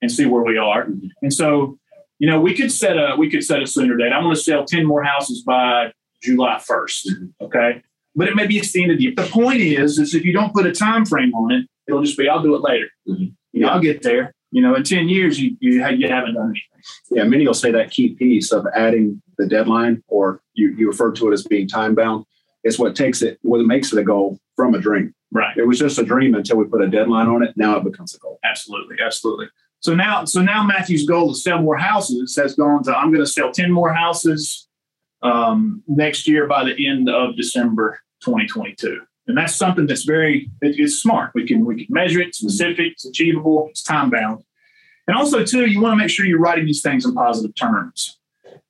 and 0.00 0.10
see 0.10 0.26
where 0.26 0.44
we 0.44 0.56
are. 0.58 0.84
Mm-hmm. 0.84 1.08
And 1.22 1.34
so, 1.34 1.78
you 2.18 2.28
know, 2.28 2.40
we 2.40 2.54
could 2.54 2.70
set 2.70 2.96
a 2.96 3.16
we 3.18 3.28
could 3.28 3.42
set 3.42 3.62
a 3.62 3.66
sooner 3.66 3.96
date. 3.96 4.12
I 4.12 4.22
want 4.22 4.36
to 4.36 4.42
sell 4.42 4.64
10 4.64 4.86
more 4.86 5.02
houses 5.02 5.42
by 5.42 5.92
July 6.22 6.56
1st. 6.58 7.06
Mm-hmm. 7.08 7.44
Okay. 7.46 7.82
But 8.14 8.28
it 8.28 8.36
may 8.36 8.46
be 8.46 8.58
extended. 8.58 8.98
The 8.98 9.28
point 9.28 9.60
is, 9.60 9.98
is 9.98 10.14
if 10.14 10.24
you 10.24 10.32
don't 10.32 10.54
put 10.54 10.66
a 10.66 10.72
time 10.72 11.04
frame 11.04 11.34
on 11.34 11.52
it, 11.52 11.66
it'll 11.88 12.02
just 12.02 12.16
be 12.16 12.28
I'll 12.28 12.42
do 12.42 12.54
it 12.54 12.62
later. 12.62 12.88
Mhm. 13.08 13.34
You 13.52 13.62
know, 13.62 13.68
I'll 13.68 13.80
get 13.80 14.02
there. 14.02 14.34
You 14.56 14.62
know, 14.62 14.74
in 14.74 14.84
10 14.84 15.10
years 15.10 15.38
you 15.38 15.54
you, 15.60 15.86
you 15.86 16.08
haven't 16.08 16.32
done 16.32 16.44
anything. 16.44 16.82
Yeah, 17.10 17.24
many 17.24 17.46
will 17.46 17.52
say 17.52 17.70
that 17.72 17.90
key 17.90 18.14
piece 18.14 18.52
of 18.52 18.66
adding 18.74 19.20
the 19.36 19.46
deadline, 19.46 20.02
or 20.08 20.40
you, 20.54 20.70
you 20.78 20.88
refer 20.88 21.12
to 21.12 21.28
it 21.28 21.34
as 21.34 21.44
being 21.44 21.68
time 21.68 21.94
bound, 21.94 22.24
is 22.64 22.78
what 22.78 22.96
takes 22.96 23.20
it, 23.20 23.38
what 23.42 23.60
makes 23.66 23.92
it 23.92 23.98
a 23.98 24.02
goal 24.02 24.38
from 24.56 24.74
a 24.74 24.78
dream. 24.78 25.14
Right. 25.30 25.54
It 25.58 25.66
was 25.66 25.78
just 25.78 25.98
a 25.98 26.02
dream 26.02 26.34
until 26.34 26.56
we 26.56 26.64
put 26.64 26.80
a 26.80 26.88
deadline 26.88 27.28
on 27.28 27.42
it. 27.42 27.54
Now 27.54 27.76
it 27.76 27.84
becomes 27.84 28.14
a 28.14 28.18
goal. 28.18 28.38
Absolutely, 28.44 28.96
absolutely. 29.04 29.48
So 29.80 29.94
now, 29.94 30.24
so 30.24 30.40
now 30.40 30.64
Matthew's 30.64 31.04
goal 31.04 31.34
to 31.34 31.38
sell 31.38 31.60
more 31.60 31.76
houses 31.76 32.34
has 32.36 32.54
gone 32.54 32.82
to 32.84 32.96
I'm 32.96 33.12
going 33.12 33.22
to 33.22 33.30
sell 33.30 33.52
10 33.52 33.70
more 33.70 33.92
houses 33.92 34.68
um, 35.20 35.82
next 35.86 36.26
year 36.26 36.46
by 36.46 36.64
the 36.64 36.88
end 36.88 37.10
of 37.10 37.36
December 37.36 38.00
2022. 38.22 39.02
And 39.26 39.36
that's 39.36 39.54
something 39.54 39.86
that's 39.86 40.04
very 40.04 40.50
it- 40.62 40.78
it's 40.78 40.94
smart. 40.94 41.32
We 41.34 41.46
can 41.46 41.64
we 41.64 41.84
can 41.84 41.92
measure 41.92 42.20
it, 42.20 42.28
it's 42.28 42.38
specific, 42.38 42.92
it's 42.92 43.04
achievable, 43.04 43.68
it's 43.70 43.82
time 43.82 44.10
bound. 44.10 44.44
And 45.08 45.16
also 45.16 45.44
too, 45.44 45.66
you 45.66 45.80
want 45.80 45.92
to 45.92 45.96
make 45.96 46.10
sure 46.10 46.26
you're 46.26 46.40
writing 46.40 46.66
these 46.66 46.82
things 46.82 47.04
in 47.04 47.14
positive 47.14 47.54
terms. 47.54 48.18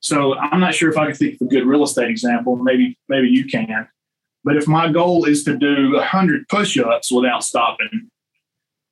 So 0.00 0.36
I'm 0.38 0.60
not 0.60 0.74
sure 0.74 0.90
if 0.90 0.98
I 0.98 1.06
can 1.06 1.14
think 1.14 1.40
of 1.40 1.46
a 1.46 1.50
good 1.50 1.66
real 1.66 1.82
estate 1.82 2.10
example. 2.10 2.56
Maybe 2.56 2.98
maybe 3.08 3.28
you 3.28 3.46
can. 3.46 3.88
But 4.44 4.56
if 4.56 4.68
my 4.68 4.90
goal 4.92 5.24
is 5.24 5.42
to 5.44 5.56
do 5.56 5.94
100 5.94 6.48
push-ups 6.48 7.10
without 7.10 7.42
stopping, 7.42 8.10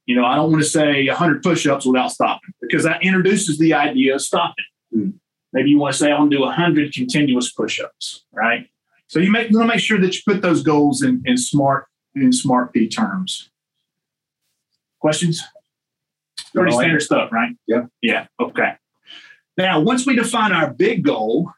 you 0.06 0.16
know, 0.16 0.24
I 0.24 0.34
don't 0.34 0.50
want 0.50 0.64
to 0.64 0.68
say 0.68 1.06
100 1.06 1.42
push-ups 1.42 1.86
without 1.86 2.10
stopping 2.10 2.52
because 2.60 2.82
that 2.84 3.02
introduces 3.02 3.58
the 3.58 3.72
idea 3.72 4.16
of 4.16 4.22
stopping. 4.22 4.64
Mm. 4.94 5.14
Maybe 5.52 5.70
you 5.70 5.78
want 5.78 5.94
to 5.94 5.98
say 5.98 6.10
I 6.10 6.18
want 6.18 6.32
to 6.32 6.36
do 6.36 6.42
100 6.42 6.92
continuous 6.92 7.52
push-ups, 7.52 8.24
right? 8.32 8.68
So 9.08 9.20
you 9.20 9.30
make 9.30 9.50
you 9.50 9.58
want 9.58 9.70
to 9.70 9.74
make 9.74 9.82
sure 9.82 10.00
that 10.00 10.14
you 10.14 10.20
put 10.26 10.42
those 10.42 10.62
goals 10.62 11.02
in, 11.02 11.22
in 11.24 11.36
smart 11.36 11.86
in 12.14 12.32
smart 12.32 12.72
P 12.72 12.88
terms. 12.88 13.50
Questions? 15.00 15.42
Pretty 16.54 16.70
No, 16.70 16.76
standard 16.78 17.02
stuff, 17.02 17.32
right? 17.32 17.54
Yeah. 17.66 17.86
Yeah. 18.00 18.26
Okay. 18.40 18.72
Now, 19.56 19.80
once 19.80 20.06
we 20.06 20.16
define 20.16 20.52
our 20.52 20.72
big 20.72 21.04
goal, 21.04 21.52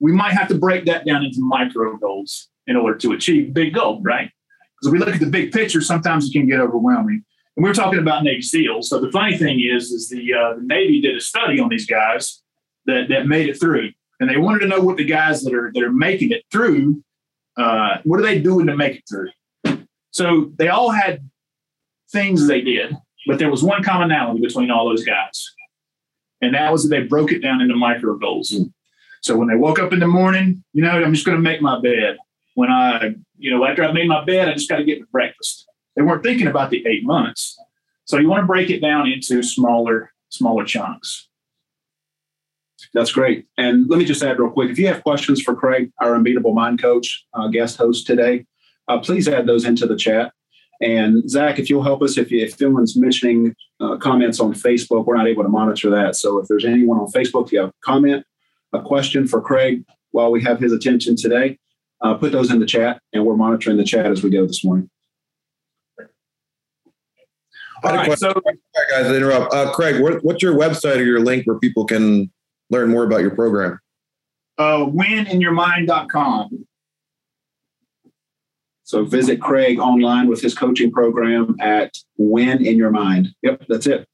we 0.00 0.12
might 0.12 0.32
have 0.32 0.48
to 0.48 0.54
break 0.54 0.84
that 0.86 1.06
down 1.06 1.24
into 1.24 1.40
micro 1.40 1.96
goals 1.96 2.48
in 2.66 2.76
order 2.76 2.96
to 2.98 3.12
achieve 3.12 3.52
big 3.52 3.74
goal, 3.74 4.00
right? 4.02 4.30
Because 4.74 4.86
if 4.88 4.92
we 4.92 4.98
look 4.98 5.14
at 5.14 5.20
the 5.20 5.30
big 5.30 5.52
picture, 5.52 5.80
sometimes 5.80 6.28
it 6.28 6.32
can 6.32 6.46
get 6.46 6.60
overwhelming. 6.60 7.24
And 7.56 7.64
we 7.64 7.70
are 7.70 7.74
talking 7.74 8.00
about 8.00 8.24
Navy 8.24 8.42
SEALs. 8.42 8.88
So 8.88 9.00
the 9.00 9.10
funny 9.12 9.36
thing 9.36 9.60
is, 9.60 9.92
is 9.92 10.08
the, 10.08 10.34
uh, 10.34 10.54
the 10.54 10.62
Navy 10.62 11.00
did 11.00 11.16
a 11.16 11.20
study 11.20 11.60
on 11.60 11.68
these 11.68 11.86
guys 11.86 12.42
that, 12.86 13.08
that 13.10 13.26
made 13.26 13.48
it 13.48 13.60
through, 13.60 13.92
and 14.20 14.28
they 14.28 14.36
wanted 14.36 14.60
to 14.60 14.66
know 14.66 14.80
what 14.80 14.96
the 14.96 15.04
guys 15.04 15.42
that 15.42 15.54
are 15.54 15.70
that 15.72 15.82
are 15.82 15.92
making 15.92 16.30
it 16.30 16.44
through, 16.50 17.02
uh, 17.56 17.98
what 18.04 18.20
are 18.20 18.22
they 18.22 18.38
doing 18.38 18.66
to 18.66 18.76
make 18.76 18.96
it 18.96 19.04
through? 19.08 19.30
So 20.10 20.52
they 20.58 20.68
all 20.68 20.90
had 20.90 21.28
things 22.12 22.46
they 22.46 22.60
did, 22.60 22.94
but 23.26 23.38
there 23.38 23.50
was 23.50 23.62
one 23.62 23.82
commonality 23.82 24.40
between 24.40 24.70
all 24.70 24.88
those 24.88 25.04
guys, 25.04 25.44
and 26.40 26.54
that 26.54 26.70
was 26.70 26.84
that 26.84 26.90
they 26.90 27.02
broke 27.02 27.32
it 27.32 27.40
down 27.40 27.60
into 27.60 27.74
micro 27.74 28.16
goals. 28.16 28.50
Mm. 28.50 28.72
So 29.22 29.36
when 29.36 29.48
they 29.48 29.56
woke 29.56 29.78
up 29.78 29.92
in 29.94 30.00
the 30.00 30.06
morning, 30.06 30.62
you 30.74 30.82
know, 30.82 30.90
I'm 30.90 31.14
just 31.14 31.24
going 31.24 31.38
to 31.38 31.42
make 31.42 31.62
my 31.62 31.80
bed. 31.80 32.18
When 32.56 32.70
I, 32.70 33.14
you 33.38 33.50
know, 33.50 33.64
after 33.64 33.82
I 33.82 33.90
made 33.90 34.06
my 34.06 34.22
bed, 34.22 34.48
I 34.48 34.52
just 34.52 34.68
got 34.68 34.76
to 34.76 34.84
get 34.84 35.00
my 35.00 35.06
breakfast. 35.10 35.66
They 35.96 36.02
weren't 36.02 36.22
thinking 36.22 36.46
about 36.46 36.70
the 36.70 36.86
eight 36.86 37.04
months. 37.04 37.58
So 38.04 38.18
you 38.18 38.28
want 38.28 38.42
to 38.42 38.46
break 38.46 38.68
it 38.68 38.80
down 38.80 39.08
into 39.08 39.42
smaller, 39.42 40.12
smaller 40.28 40.64
chunks. 40.64 41.28
That's 42.92 43.12
great. 43.12 43.46
And 43.56 43.88
let 43.88 43.98
me 43.98 44.04
just 44.04 44.22
add 44.22 44.38
real 44.38 44.50
quick 44.50 44.70
if 44.70 44.78
you 44.78 44.86
have 44.88 45.02
questions 45.02 45.40
for 45.40 45.54
Craig, 45.54 45.90
our 46.00 46.14
Unbeatable 46.14 46.52
Mind 46.52 46.80
Coach, 46.80 47.24
uh, 47.34 47.48
guest 47.48 47.76
host 47.76 48.06
today, 48.06 48.46
uh, 48.88 48.98
please 48.98 49.28
add 49.28 49.46
those 49.46 49.64
into 49.64 49.86
the 49.86 49.96
chat. 49.96 50.32
And 50.80 51.28
Zach, 51.30 51.58
if 51.58 51.70
you'll 51.70 51.82
help 51.82 52.02
us, 52.02 52.18
if, 52.18 52.30
you, 52.30 52.42
if 52.42 52.60
anyone's 52.60 52.96
mentioning 52.96 53.54
uh, 53.80 53.96
comments 53.96 54.40
on 54.40 54.52
Facebook, 54.52 55.06
we're 55.06 55.16
not 55.16 55.28
able 55.28 55.42
to 55.42 55.48
monitor 55.48 55.88
that. 55.90 56.16
So 56.16 56.38
if 56.38 56.48
there's 56.48 56.64
anyone 56.64 56.98
on 56.98 57.10
Facebook, 57.10 57.46
if 57.46 57.52
you 57.52 57.60
have 57.60 57.70
a 57.70 57.72
comment, 57.84 58.24
a 58.72 58.82
question 58.82 59.26
for 59.26 59.40
Craig 59.40 59.84
while 60.10 60.30
we 60.30 60.42
have 60.42 60.58
his 60.58 60.72
attention 60.72 61.16
today, 61.16 61.58
uh, 62.00 62.14
put 62.14 62.32
those 62.32 62.50
in 62.50 62.58
the 62.58 62.66
chat, 62.66 63.00
and 63.12 63.24
we're 63.24 63.36
monitoring 63.36 63.76
the 63.76 63.84
chat 63.84 64.06
as 64.06 64.22
we 64.22 64.30
go 64.30 64.46
this 64.46 64.64
morning. 64.64 64.90
All 67.82 67.94
right, 67.94 68.18
so 68.18 68.32
guys, 68.90 69.06
interrupt. 69.06 69.52
Uh, 69.52 69.72
Craig, 69.72 70.02
what, 70.02 70.24
what's 70.24 70.42
your 70.42 70.54
website 70.54 70.96
or 70.96 71.04
your 71.04 71.20
link 71.20 71.46
where 71.46 71.58
people 71.58 71.84
can 71.84 72.30
learn 72.70 72.90
more 72.90 73.04
about 73.04 73.20
your 73.20 73.34
program? 73.34 73.78
Uh, 74.58 74.86
wininyourmind.com. 74.86 76.66
So 78.84 79.04
visit 79.04 79.40
Craig 79.40 79.78
online 79.78 80.28
with 80.28 80.42
his 80.42 80.54
coaching 80.54 80.92
program 80.92 81.56
at 81.60 81.92
Win 82.18 82.64
in 82.64 82.76
Your 82.76 82.90
Mind. 82.90 83.28
Yep, 83.42 83.64
that's 83.68 83.86
it. 83.86 84.06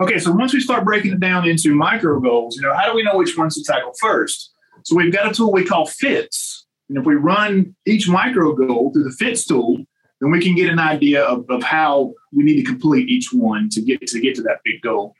Okay, 0.00 0.18
so 0.18 0.32
once 0.32 0.52
we 0.52 0.60
start 0.60 0.84
breaking 0.84 1.12
it 1.12 1.20
down 1.20 1.46
into 1.46 1.74
micro 1.74 2.18
goals, 2.20 2.56
you 2.56 2.62
know, 2.62 2.74
how 2.74 2.88
do 2.88 2.94
we 2.94 3.02
know 3.02 3.16
which 3.16 3.36
ones 3.38 3.54
to 3.54 3.62
tackle 3.62 3.92
first? 4.00 4.52
So 4.82 4.96
we've 4.96 5.12
got 5.12 5.30
a 5.30 5.34
tool 5.34 5.52
we 5.52 5.64
call 5.64 5.86
FITS. 5.86 6.66
And 6.88 6.98
if 6.98 7.04
we 7.04 7.14
run 7.14 7.76
each 7.86 8.08
micro 8.08 8.54
goal 8.54 8.92
through 8.92 9.04
the 9.04 9.16
FITS 9.18 9.44
tool, 9.46 9.78
then 10.20 10.30
we 10.30 10.40
can 10.40 10.54
get 10.54 10.70
an 10.70 10.78
idea 10.78 11.22
of, 11.22 11.44
of 11.48 11.62
how 11.62 12.12
we 12.32 12.44
need 12.44 12.56
to 12.56 12.64
complete 12.64 13.08
each 13.08 13.28
one 13.32 13.68
to 13.70 13.82
get 13.82 14.00
to 14.06 14.20
get 14.20 14.34
to 14.36 14.42
that 14.42 14.60
big 14.64 14.80
goal. 14.80 15.14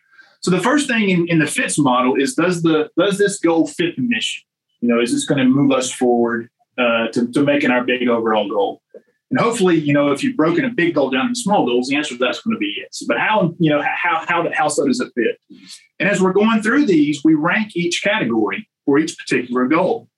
So 0.44 0.50
the 0.50 0.60
first 0.60 0.86
thing 0.86 1.08
in, 1.08 1.26
in 1.28 1.38
the 1.38 1.46
FITS 1.46 1.78
model 1.78 2.16
is 2.16 2.34
does 2.34 2.60
the 2.60 2.90
does 2.98 3.16
this 3.16 3.38
goal 3.38 3.66
fit 3.66 3.96
the 3.96 4.02
mission? 4.02 4.44
You 4.82 4.90
know, 4.90 5.00
is 5.00 5.10
this 5.10 5.24
going 5.24 5.38
to 5.38 5.46
move 5.46 5.72
us 5.72 5.90
forward 5.90 6.50
uh, 6.76 7.08
to, 7.12 7.32
to 7.32 7.42
making 7.42 7.70
our 7.70 7.82
big 7.82 8.06
overall 8.06 8.46
goal? 8.46 8.82
And 9.30 9.40
hopefully, 9.40 9.80
you 9.80 9.94
know, 9.94 10.12
if 10.12 10.22
you've 10.22 10.36
broken 10.36 10.66
a 10.66 10.68
big 10.68 10.96
goal 10.96 11.08
down 11.08 11.28
into 11.28 11.40
small 11.40 11.64
goals, 11.64 11.88
the 11.88 11.96
answer 11.96 12.10
to 12.10 12.18
that's 12.18 12.42
going 12.42 12.54
to 12.54 12.58
be 12.58 12.74
yes. 12.76 13.02
But 13.08 13.18
how, 13.18 13.54
you 13.58 13.70
know, 13.70 13.80
how 13.80 14.22
how 14.28 14.46
how 14.52 14.68
so 14.68 14.86
does 14.86 15.00
it 15.00 15.10
fit? 15.14 15.38
And 15.98 16.10
as 16.10 16.20
we're 16.20 16.34
going 16.34 16.60
through 16.60 16.84
these, 16.84 17.24
we 17.24 17.32
rank 17.32 17.74
each 17.74 18.02
category 18.02 18.68
for 18.84 18.98
each 18.98 19.16
particular 19.16 19.66
goal. 19.66 20.10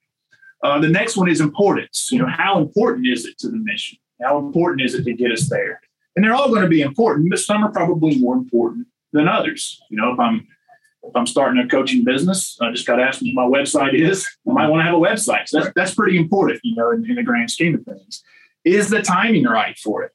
Uh, 0.61 0.77
the 0.81 0.89
next 0.89 1.15
one 1.15 1.29
is 1.29 1.39
importance. 1.39 2.09
You 2.11 2.19
know, 2.19 2.27
how 2.27 2.59
important 2.59 3.07
is 3.07 3.25
it 3.25 3.37
to 3.37 3.47
the 3.49 3.59
mission? 3.59 3.97
How 4.21 4.39
important 4.39 4.81
is 4.81 4.93
it 4.93 5.05
to 5.05 5.13
get 5.13 5.31
us 5.31 5.49
there? 5.49 5.79
And 6.17 6.25
they're 6.25 6.35
all 6.35 6.49
going 6.49 6.63
to 6.63 6.67
be 6.67 6.81
important, 6.81 7.29
but 7.29 7.39
some 7.39 7.63
are 7.63 7.71
probably 7.71 8.19
more 8.19 8.35
important 8.35 8.87
than 9.17 9.27
others. 9.27 9.81
You 9.89 9.97
know, 9.97 10.13
if 10.13 10.19
I'm 10.19 10.47
if 11.03 11.15
I'm 11.15 11.27
starting 11.27 11.61
a 11.61 11.67
coaching 11.67 12.03
business, 12.03 12.57
I 12.61 12.71
just 12.71 12.85
got 12.85 12.97
to 12.97 13.03
ask 13.03 13.21
what 13.21 13.33
my 13.33 13.59
website 13.59 13.93
is. 13.93 14.27
I 14.47 14.51
might 14.51 14.67
want 14.67 14.81
to 14.81 14.85
have 14.85 14.95
a 14.95 14.97
website. 14.97 15.47
So 15.47 15.59
that's, 15.59 15.71
that's 15.75 15.95
pretty 15.95 16.17
important, 16.17 16.59
you 16.63 16.75
know, 16.75 16.91
in, 16.91 17.09
in 17.09 17.15
the 17.15 17.23
grand 17.23 17.49
scheme 17.49 17.75
of 17.75 17.83
things. 17.83 18.23
Is 18.65 18.89
the 18.89 19.01
timing 19.01 19.45
right 19.45 19.77
for 19.77 20.03
it? 20.03 20.11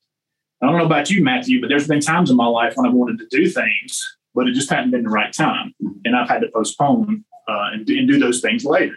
I 0.61 0.66
don't 0.66 0.78
know 0.78 0.85
about 0.85 1.11
you, 1.11 1.25
Matthew, 1.25 1.61
but 1.61 1.68
there's 1.68 1.88
been 1.88 2.00
times 2.00 2.30
in 2.30 2.37
my 2.37 2.47
life 2.47 2.75
when 2.76 2.87
I 2.87 2.92
wanted 2.92 3.18
to 3.21 3.26
do 3.30 3.49
things, 3.49 4.16
but 4.35 4.47
it 4.47 4.52
just 4.52 4.71
hadn't 4.71 4.90
been 4.90 5.04
the 5.04 5.09
right 5.09 5.32
time. 5.32 5.75
And 6.04 6.14
I've 6.14 6.28
had 6.28 6.40
to 6.42 6.49
postpone 6.54 7.25
uh, 7.49 7.71
and, 7.73 7.88
and 7.88 8.06
do 8.06 8.18
those 8.18 8.40
things 8.40 8.64
later. 8.64 8.97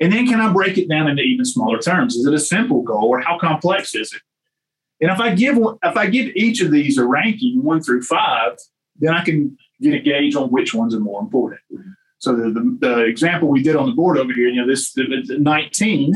And 0.00 0.12
then 0.12 0.28
can 0.28 0.40
I 0.40 0.52
break 0.52 0.78
it 0.78 0.88
down 0.88 1.08
into 1.08 1.22
even 1.22 1.44
smaller 1.44 1.78
terms? 1.78 2.14
Is 2.14 2.26
it 2.26 2.34
a 2.34 2.38
simple 2.38 2.82
goal 2.82 3.08
or 3.08 3.20
how 3.20 3.38
complex 3.38 3.94
is 3.94 4.12
it? 4.12 4.22
And 5.00 5.10
if 5.10 5.20
I 5.20 5.34
give 5.34 5.56
if 5.56 5.96
I 5.96 6.06
give 6.06 6.34
each 6.34 6.60
of 6.60 6.70
these 6.70 6.98
a 6.98 7.06
ranking 7.06 7.62
one 7.62 7.80
through 7.80 8.02
five, 8.02 8.58
then 8.98 9.14
I 9.14 9.24
can 9.24 9.56
get 9.80 9.94
a 9.94 9.98
gauge 9.98 10.34
on 10.34 10.50
which 10.50 10.74
ones 10.74 10.94
are 10.94 11.00
more 11.00 11.20
important. 11.20 11.60
So 12.18 12.34
the, 12.34 12.50
the, 12.50 12.78
the 12.80 13.04
example 13.04 13.48
we 13.48 13.62
did 13.62 13.76
on 13.76 13.86
the 13.86 13.92
board 13.92 14.18
over 14.18 14.32
here, 14.32 14.48
you 14.48 14.60
know, 14.60 14.66
this 14.66 14.92
the, 14.92 15.04
the 15.26 15.38
19, 15.38 16.14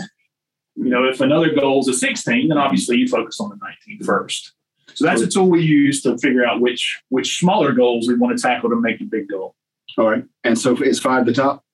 you 0.76 0.90
know, 0.90 1.04
if 1.04 1.20
another 1.20 1.54
goal 1.54 1.80
is 1.80 1.88
a 1.88 1.94
16, 1.94 2.48
then 2.48 2.58
obviously 2.58 2.96
you 2.96 3.06
focus 3.06 3.38
on 3.40 3.50
the 3.50 3.58
19 3.86 4.04
first. 4.04 4.52
So 4.94 5.04
that's 5.04 5.22
a 5.22 5.28
tool 5.28 5.48
we 5.48 5.62
use 5.62 6.02
to 6.02 6.18
figure 6.18 6.44
out 6.44 6.60
which 6.60 7.00
which 7.08 7.38
smaller 7.38 7.72
goals 7.72 8.08
we 8.08 8.14
want 8.14 8.36
to 8.36 8.42
tackle 8.42 8.70
to 8.70 8.76
make 8.76 8.98
the 8.98 9.04
big 9.04 9.28
goal. 9.28 9.54
All 9.96 10.10
right. 10.10 10.24
And 10.44 10.58
so 10.58 10.76
is 10.82 11.00
five 11.00 11.24
the 11.24 11.32
top? 11.32 11.64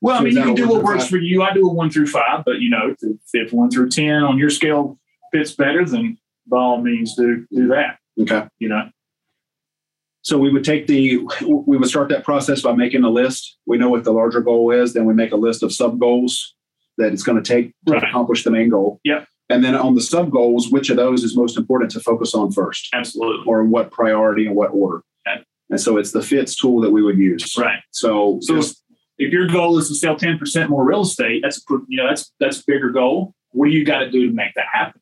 Well, 0.00 0.18
I 0.18 0.22
mean, 0.22 0.34
you 0.34 0.42
can 0.42 0.54
do 0.54 0.68
what 0.68 0.82
works 0.82 1.04
five? 1.04 1.10
for 1.10 1.16
you. 1.18 1.42
I 1.42 1.52
do 1.52 1.68
a 1.68 1.72
one 1.72 1.90
through 1.90 2.06
five, 2.06 2.44
but 2.44 2.60
you 2.60 2.70
know, 2.70 2.94
if, 3.00 3.18
if 3.32 3.52
one 3.52 3.70
through 3.70 3.90
ten 3.90 4.22
on 4.22 4.38
your 4.38 4.50
scale 4.50 4.98
fits 5.32 5.52
better, 5.52 5.84
then 5.84 6.18
by 6.46 6.58
all 6.58 6.80
means 6.80 7.14
do 7.16 7.46
do 7.50 7.68
that. 7.68 7.98
Okay. 8.20 8.46
You 8.58 8.68
know. 8.68 8.88
So 10.24 10.38
we 10.38 10.50
would 10.50 10.64
take 10.64 10.86
the 10.86 11.18
we 11.46 11.76
would 11.76 11.88
start 11.88 12.08
that 12.08 12.24
process 12.24 12.62
by 12.62 12.72
making 12.72 13.04
a 13.04 13.10
list. 13.10 13.58
We 13.66 13.76
know 13.76 13.90
what 13.90 14.04
the 14.04 14.12
larger 14.12 14.40
goal 14.40 14.70
is, 14.70 14.94
then 14.94 15.04
we 15.04 15.14
make 15.14 15.32
a 15.32 15.36
list 15.36 15.62
of 15.62 15.72
sub 15.72 16.00
goals 16.00 16.54
that 16.96 17.12
it's 17.12 17.22
going 17.22 17.42
to 17.42 17.46
take 17.46 17.74
to 17.86 17.92
right. 17.92 18.02
accomplish 18.02 18.42
the 18.42 18.50
main 18.50 18.70
goal. 18.70 19.00
Yeah. 19.04 19.26
And 19.50 19.62
then 19.62 19.74
on 19.74 19.94
the 19.94 20.00
sub 20.00 20.30
goals, 20.30 20.70
which 20.70 20.88
of 20.88 20.96
those 20.96 21.22
is 21.22 21.36
most 21.36 21.58
important 21.58 21.90
to 21.92 22.00
focus 22.00 22.34
on 22.34 22.52
first? 22.52 22.88
Absolutely. 22.94 23.44
Or 23.46 23.64
what 23.64 23.90
priority 23.90 24.46
and 24.46 24.56
what 24.56 24.68
order? 24.68 25.02
Okay. 25.28 25.44
And 25.68 25.80
so 25.80 25.98
it's 25.98 26.12
the 26.12 26.22
fits 26.22 26.56
tool 26.56 26.80
that 26.80 26.90
we 26.90 27.02
would 27.02 27.18
use. 27.18 27.54
Right. 27.58 27.80
So, 27.90 28.38
so 28.40 28.56
just, 28.56 28.82
if 29.18 29.30
your 29.32 29.46
goal 29.46 29.76
is 29.76 29.88
to 29.88 29.94
sell 29.94 30.16
10% 30.16 30.68
more 30.68 30.84
real 30.84 31.02
estate, 31.02 31.42
that's 31.42 31.62
you 31.88 31.98
know 31.98 32.08
that's 32.08 32.32
that's 32.40 32.60
a 32.60 32.64
bigger 32.66 32.90
goal. 32.90 33.34
What 33.50 33.66
do 33.66 33.72
you 33.72 33.84
got 33.84 33.98
to 34.00 34.10
do 34.10 34.28
to 34.28 34.32
make 34.32 34.54
that 34.54 34.66
happen? 34.72 35.00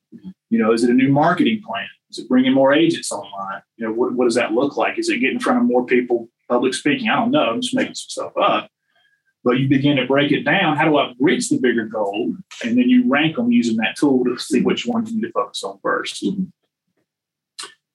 You 0.52 0.58
know, 0.58 0.70
is 0.70 0.84
it 0.84 0.90
a 0.90 0.92
new 0.92 1.08
marketing 1.08 1.62
plan? 1.66 1.86
Is 2.10 2.18
it 2.18 2.28
bringing 2.28 2.52
more 2.52 2.74
agents 2.74 3.10
online? 3.10 3.62
You 3.78 3.86
know, 3.86 3.92
what, 3.94 4.12
what 4.12 4.24
does 4.24 4.34
that 4.34 4.52
look 4.52 4.76
like? 4.76 4.98
Is 4.98 5.08
it 5.08 5.16
getting 5.16 5.36
in 5.36 5.40
front 5.40 5.58
of 5.58 5.64
more 5.64 5.86
people? 5.86 6.28
Public 6.46 6.74
speaking? 6.74 7.08
I 7.08 7.16
don't 7.16 7.30
know. 7.30 7.44
I'm 7.44 7.62
just 7.62 7.74
making 7.74 7.94
some 7.94 8.10
stuff 8.10 8.32
up. 8.36 8.68
But 9.44 9.52
you 9.52 9.66
begin 9.66 9.96
to 9.96 10.04
break 10.04 10.30
it 10.30 10.42
down. 10.42 10.76
How 10.76 10.84
do 10.84 10.98
I 10.98 11.14
reach 11.18 11.48
the 11.48 11.58
bigger 11.58 11.86
goal? 11.86 12.36
And 12.62 12.76
then 12.76 12.90
you 12.90 13.08
rank 13.08 13.36
them 13.36 13.50
using 13.50 13.78
that 13.78 13.96
tool 13.96 14.24
to 14.26 14.38
see 14.38 14.60
which 14.60 14.84
ones 14.84 15.10
you 15.10 15.22
need 15.22 15.28
to 15.28 15.32
focus 15.32 15.64
on 15.64 15.78
1st 15.78 16.22
mm-hmm. 16.22 16.44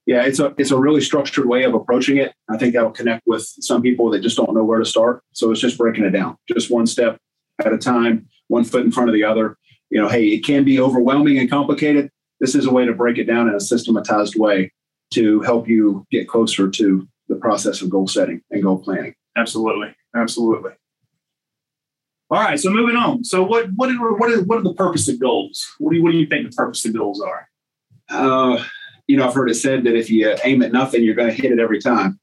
Yeah, 0.07 0.23
it's 0.23 0.39
a 0.39 0.55
it's 0.57 0.71
a 0.71 0.79
really 0.79 1.01
structured 1.01 1.47
way 1.47 1.63
of 1.63 1.73
approaching 1.75 2.15
it. 2.15 2.33
I 2.49 2.57
think 2.57 2.73
that'll 2.73 2.91
connect 2.91 3.27
with 3.27 3.43
some 3.59 3.81
people 3.81 4.09
that 4.11 4.21
just 4.21 4.37
don't 4.37 4.53
know 4.53 4.63
where 4.63 4.79
to 4.79 4.85
start. 4.85 5.21
So 5.33 5.51
it's 5.51 5.59
just 5.59 5.77
breaking 5.77 6.05
it 6.05 6.11
down, 6.11 6.37
just 6.47 6.71
one 6.71 6.87
step 6.87 7.19
at 7.59 7.73
a 7.73 7.77
time, 7.77 8.29
one 8.47 8.63
foot 8.63 8.85
in 8.85 8.91
front 8.91 9.09
of 9.09 9.13
the 9.13 9.25
other. 9.25 9.57
You 9.89 10.01
know, 10.01 10.07
hey, 10.07 10.27
it 10.27 10.45
can 10.45 10.63
be 10.63 10.79
overwhelming 10.79 11.37
and 11.37 11.49
complicated. 11.49 12.09
This 12.39 12.55
is 12.55 12.65
a 12.65 12.71
way 12.71 12.85
to 12.85 12.93
break 12.93 13.17
it 13.17 13.25
down 13.25 13.47
in 13.47 13.55
a 13.55 13.59
systematized 13.59 14.35
way 14.37 14.71
to 15.13 15.41
help 15.41 15.67
you 15.67 16.05
get 16.11 16.27
closer 16.27 16.69
to 16.69 17.07
the 17.29 17.35
process 17.35 17.81
of 17.81 17.89
goal 17.89 18.07
setting 18.07 18.41
and 18.51 18.63
goal 18.63 18.79
planning. 18.79 19.15
Absolutely, 19.35 19.95
absolutely. 20.15 20.71
All 22.29 22.41
right, 22.41 22.59
so 22.59 22.69
moving 22.69 22.97
on. 22.97 23.23
So 23.23 23.43
what 23.43 23.67
what 23.75 23.89
are, 23.89 24.13
what 24.15 24.31
are, 24.31 24.43
what 24.43 24.57
are 24.57 24.63
the 24.63 24.73
purpose 24.73 25.07
of 25.07 25.19
goals? 25.19 25.65
What 25.79 25.91
do 25.91 25.97
you 25.97 26.03
what 26.03 26.11
do 26.11 26.17
you 26.17 26.27
think 26.27 26.49
the 26.49 26.55
purpose 26.55 26.85
of 26.85 26.93
goals 26.93 27.21
are? 27.21 27.47
Uh, 28.09 28.63
you 29.07 29.15
know, 29.15 29.27
I've 29.27 29.33
heard 29.33 29.49
it 29.49 29.55
said 29.55 29.85
that 29.85 29.95
if 29.95 30.09
you 30.09 30.35
aim 30.43 30.61
at 30.61 30.71
nothing, 30.71 31.03
you're 31.03 31.15
going 31.15 31.33
to 31.33 31.41
hit 31.41 31.51
it 31.51 31.59
every 31.59 31.79
time. 31.79 32.19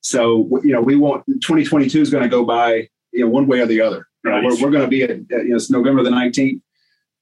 So, 0.00 0.60
you 0.62 0.72
know, 0.72 0.82
we 0.82 0.96
want 0.96 1.24
2022 1.26 2.00
is 2.00 2.10
going 2.10 2.24
to 2.24 2.28
go 2.28 2.44
by, 2.44 2.88
you 3.12 3.24
know, 3.24 3.28
one 3.28 3.46
way 3.46 3.60
or 3.60 3.66
the 3.66 3.80
other. 3.80 4.06
Right. 4.24 4.42
we're, 4.42 4.60
we're 4.60 4.70
going 4.70 4.84
to 4.84 4.88
be 4.88 5.02
at, 5.02 5.10
you 5.10 5.26
know, 5.28 5.56
it's 5.56 5.70
November 5.70 6.02
the 6.02 6.10
19th, 6.10 6.60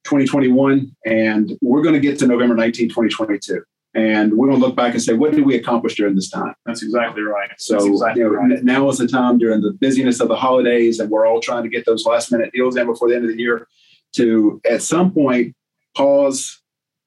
2021, 0.04 0.94
and 1.04 1.58
we're 1.60 1.82
going 1.82 1.94
to 1.94 2.00
get 2.00 2.18
to 2.20 2.26
November 2.26 2.54
19, 2.54 2.88
2022. 2.88 3.62
And 3.94 4.32
we're 4.38 4.48
going 4.48 4.58
to 4.58 4.66
look 4.66 4.74
back 4.74 4.94
and 4.94 5.02
say, 5.02 5.12
what 5.12 5.32
did 5.32 5.44
we 5.44 5.54
accomplish 5.54 5.96
during 5.96 6.14
this 6.14 6.30
time? 6.30 6.54
That's 6.64 6.82
exactly 6.82 7.22
right. 7.22 7.50
So 7.58 7.76
exactly 7.92 8.22
you 8.22 8.32
know, 8.32 8.36
right. 8.36 8.64
now 8.64 8.88
is 8.88 8.98
the 8.98 9.06
time 9.06 9.36
during 9.36 9.60
the 9.60 9.72
busyness 9.72 10.20
of 10.20 10.28
the 10.28 10.36
holidays, 10.36 10.98
and 10.98 11.10
we're 11.10 11.26
all 11.26 11.40
trying 11.40 11.62
to 11.64 11.68
get 11.68 11.84
those 11.84 12.06
last 12.06 12.32
minute 12.32 12.52
deals 12.52 12.76
in 12.76 12.86
before 12.86 13.10
the 13.10 13.16
end 13.16 13.24
of 13.24 13.30
the 13.30 13.38
year 13.38 13.68
to, 14.14 14.60
at 14.68 14.82
some 14.82 15.12
point, 15.12 15.54
pause 15.94 16.62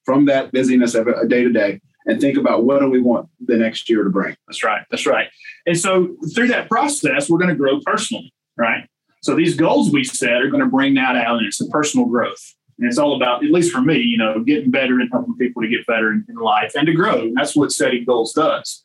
from 0.06 0.26
that 0.26 0.52
busyness 0.52 0.94
of 0.94 1.08
a 1.08 1.28
day 1.28 1.44
to 1.44 1.52
day 1.52 1.82
and 2.06 2.22
think 2.22 2.38
about 2.38 2.66
what 2.66 2.80
do 2.80 2.90
we 2.90 3.02
want 3.02 3.28
the 3.44 3.58
next 3.58 3.90
year 3.90 4.04
to 4.04 4.10
bring. 4.10 4.36
That's 4.48 4.64
right. 4.64 4.86
That's 4.92 5.08
right. 5.08 5.28
And 5.66 5.78
so 5.78 6.16
through 6.36 6.50
that 6.50 6.70
process, 6.70 7.30
we're 7.30 7.40
going 7.40 7.50
to 7.50 7.56
grow 7.56 7.80
personally, 7.84 8.32
right? 8.58 8.88
So 9.24 9.36
these 9.36 9.56
goals 9.56 9.92
we 9.92 10.04
set 10.04 10.34
are 10.34 10.50
going 10.50 10.64
to 10.64 10.70
bring 10.70 10.94
that 10.96 11.16
out, 11.16 11.38
and 11.38 11.48
it's 11.48 11.60
a 11.60 11.66
personal 11.68 12.06
growth. 12.06 12.54
And 12.78 12.88
it's 12.88 12.98
all 12.98 13.16
about, 13.16 13.44
at 13.44 13.52
least 13.52 13.72
for 13.72 13.82
me, 13.82 13.98
you 13.98 14.18
know, 14.18 14.44
getting 14.44 14.70
better 14.70 15.00
and 15.00 15.10
helping 15.12 15.36
people 15.36 15.62
to 15.62 15.68
get 15.68 15.86
better 15.88 16.12
in, 16.12 16.26
in 16.28 16.36
life 16.36 16.74
and 16.76 16.86
to 16.88 16.94
grow. 16.94 17.22
And 17.22 17.36
that's 17.36 17.56
what 17.56 17.72
setting 17.72 18.04
goals 18.04 18.34
does. 18.34 18.84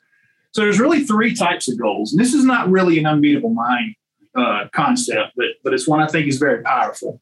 So 0.52 0.62
there's 0.62 0.80
really 0.80 1.04
three 1.04 1.35
types 1.35 1.70
of 1.70 1.78
goals. 1.78 2.12
And 2.12 2.20
this 2.20 2.35
is 2.35 2.44
not 2.44 2.70
really 2.70 2.99
an 2.99 3.06
unbeatable 3.06 3.50
mind 3.50 3.94
uh, 4.37 4.66
concept, 4.73 5.32
but, 5.37 5.47
but 5.64 5.75
it's 5.75 5.88
one 5.88 6.00
I 6.00 6.06
think 6.06 6.28
is 6.28 6.38
very 6.38 6.62
powerful. 6.62 7.20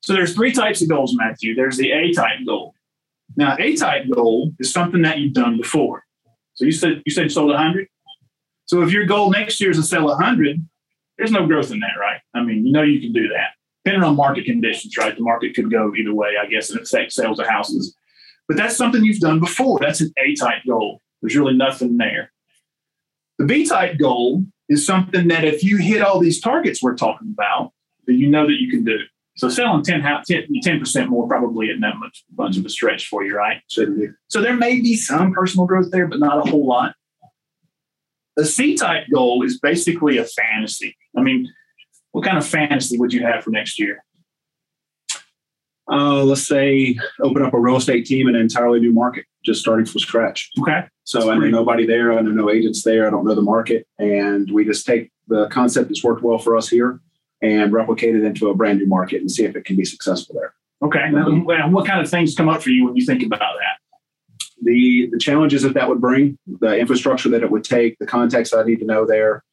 So 0.00 0.14
there's 0.14 0.34
three 0.34 0.52
types 0.52 0.80
of 0.82 0.88
goals, 0.88 1.14
Matthew. 1.14 1.54
There's 1.54 1.76
the 1.76 1.92
A 1.92 2.12
type 2.12 2.38
goal. 2.46 2.74
Now, 3.36 3.56
A 3.58 3.76
type 3.76 4.04
goal 4.10 4.52
is 4.58 4.72
something 4.72 5.02
that 5.02 5.18
you've 5.18 5.34
done 5.34 5.58
before. 5.58 6.04
So 6.54 6.64
you 6.64 6.72
said 6.72 7.02
you 7.04 7.12
said 7.12 7.24
you 7.24 7.28
sold 7.28 7.50
100. 7.50 7.88
So 8.64 8.82
if 8.82 8.90
your 8.90 9.04
goal 9.04 9.30
next 9.30 9.60
year 9.60 9.70
is 9.70 9.76
to 9.76 9.82
sell 9.82 10.06
100, 10.06 10.66
there's 11.18 11.30
no 11.30 11.46
growth 11.46 11.70
in 11.70 11.80
that, 11.80 11.98
right? 12.00 12.20
I 12.34 12.42
mean, 12.42 12.66
you 12.66 12.72
know 12.72 12.82
you 12.82 13.00
can 13.00 13.12
do 13.12 13.28
that 13.28 13.55
depending 13.86 14.08
on 14.08 14.16
market 14.16 14.44
conditions, 14.44 14.96
right? 14.96 15.14
The 15.14 15.22
market 15.22 15.54
could 15.54 15.70
go 15.70 15.94
either 15.94 16.12
way, 16.12 16.30
I 16.42 16.46
guess, 16.46 16.70
and 16.70 16.80
affect 16.80 17.12
sales 17.12 17.38
of 17.38 17.46
houses. 17.46 17.94
But 18.48 18.56
that's 18.56 18.76
something 18.76 19.04
you've 19.04 19.20
done 19.20 19.38
before. 19.38 19.78
That's 19.78 20.00
an 20.00 20.12
A 20.18 20.34
type 20.34 20.62
goal. 20.66 21.00
There's 21.22 21.36
really 21.36 21.56
nothing 21.56 21.96
there. 21.96 22.32
The 23.38 23.44
B 23.44 23.64
type 23.64 23.96
goal 23.96 24.44
is 24.68 24.84
something 24.84 25.28
that 25.28 25.44
if 25.44 25.62
you 25.62 25.76
hit 25.76 26.02
all 26.02 26.18
these 26.18 26.40
targets 26.40 26.82
we're 26.82 26.96
talking 26.96 27.32
about, 27.32 27.72
that 28.06 28.14
you 28.14 28.28
know 28.28 28.46
that 28.46 28.60
you 28.60 28.68
can 28.68 28.82
do. 28.82 28.98
So 29.36 29.48
selling 29.48 29.84
10, 29.84 30.02
10 30.62 30.80
percent 30.80 31.08
more 31.08 31.28
probably 31.28 31.66
isn't 31.68 31.80
that 31.82 31.98
much 31.98 32.24
bunch 32.30 32.56
of 32.56 32.66
a 32.66 32.68
stretch 32.68 33.06
for 33.06 33.22
you, 33.22 33.36
right? 33.36 33.62
So 33.68 34.40
there 34.40 34.56
may 34.56 34.80
be 34.80 34.96
some 34.96 35.32
personal 35.32 35.66
growth 35.66 35.92
there, 35.92 36.08
but 36.08 36.18
not 36.18 36.44
a 36.44 36.50
whole 36.50 36.66
lot. 36.66 36.96
The 38.34 38.46
C 38.46 38.74
type 38.74 39.04
goal 39.14 39.44
is 39.44 39.60
basically 39.60 40.18
a 40.18 40.24
fantasy. 40.24 40.96
I 41.16 41.20
mean, 41.20 41.46
what 42.16 42.24
kind 42.24 42.38
of 42.38 42.46
fantasy 42.46 42.96
would 42.96 43.12
you 43.12 43.22
have 43.22 43.44
for 43.44 43.50
next 43.50 43.78
year? 43.78 44.02
Uh, 45.86 46.24
let's 46.24 46.48
say 46.48 46.96
open 47.20 47.42
up 47.42 47.52
a 47.52 47.60
real 47.60 47.76
estate 47.76 48.06
team 48.06 48.26
in 48.26 48.34
an 48.34 48.40
entirely 48.40 48.80
new 48.80 48.90
market, 48.90 49.26
just 49.44 49.60
starting 49.60 49.84
from 49.84 50.00
scratch. 50.00 50.50
Okay. 50.58 50.86
So 51.04 51.30
I 51.30 51.34
know 51.36 51.48
nobody 51.48 51.84
there. 51.84 52.18
I 52.18 52.22
know 52.22 52.30
no 52.30 52.48
agents 52.48 52.82
there. 52.84 53.06
I 53.06 53.10
don't 53.10 53.26
know 53.26 53.34
the 53.34 53.42
market. 53.42 53.86
And 53.98 54.50
we 54.50 54.64
just 54.64 54.86
take 54.86 55.12
the 55.28 55.46
concept 55.48 55.88
that's 55.90 56.02
worked 56.02 56.22
well 56.22 56.38
for 56.38 56.56
us 56.56 56.70
here 56.70 57.00
and 57.42 57.70
replicate 57.70 58.16
it 58.16 58.24
into 58.24 58.48
a 58.48 58.54
brand 58.54 58.78
new 58.78 58.86
market 58.86 59.20
and 59.20 59.30
see 59.30 59.44
if 59.44 59.54
it 59.54 59.66
can 59.66 59.76
be 59.76 59.84
successful 59.84 60.36
there. 60.36 60.54
Okay. 60.80 61.00
Mm-hmm. 61.00 61.70
What 61.70 61.86
kind 61.86 62.00
of 62.00 62.08
things 62.08 62.34
come 62.34 62.48
up 62.48 62.62
for 62.62 62.70
you 62.70 62.86
when 62.86 62.96
you 62.96 63.04
think 63.04 63.22
about 63.22 63.40
that? 63.58 63.76
The, 64.62 65.10
the 65.12 65.18
challenges 65.18 65.64
that 65.64 65.74
that 65.74 65.86
would 65.86 66.00
bring, 66.00 66.38
the 66.46 66.78
infrastructure 66.78 67.28
that 67.28 67.42
it 67.42 67.50
would 67.50 67.64
take, 67.64 67.98
the 67.98 68.06
context 68.06 68.54
I 68.54 68.62
need 68.62 68.78
to 68.78 68.86
know 68.86 69.04
there, 69.04 69.44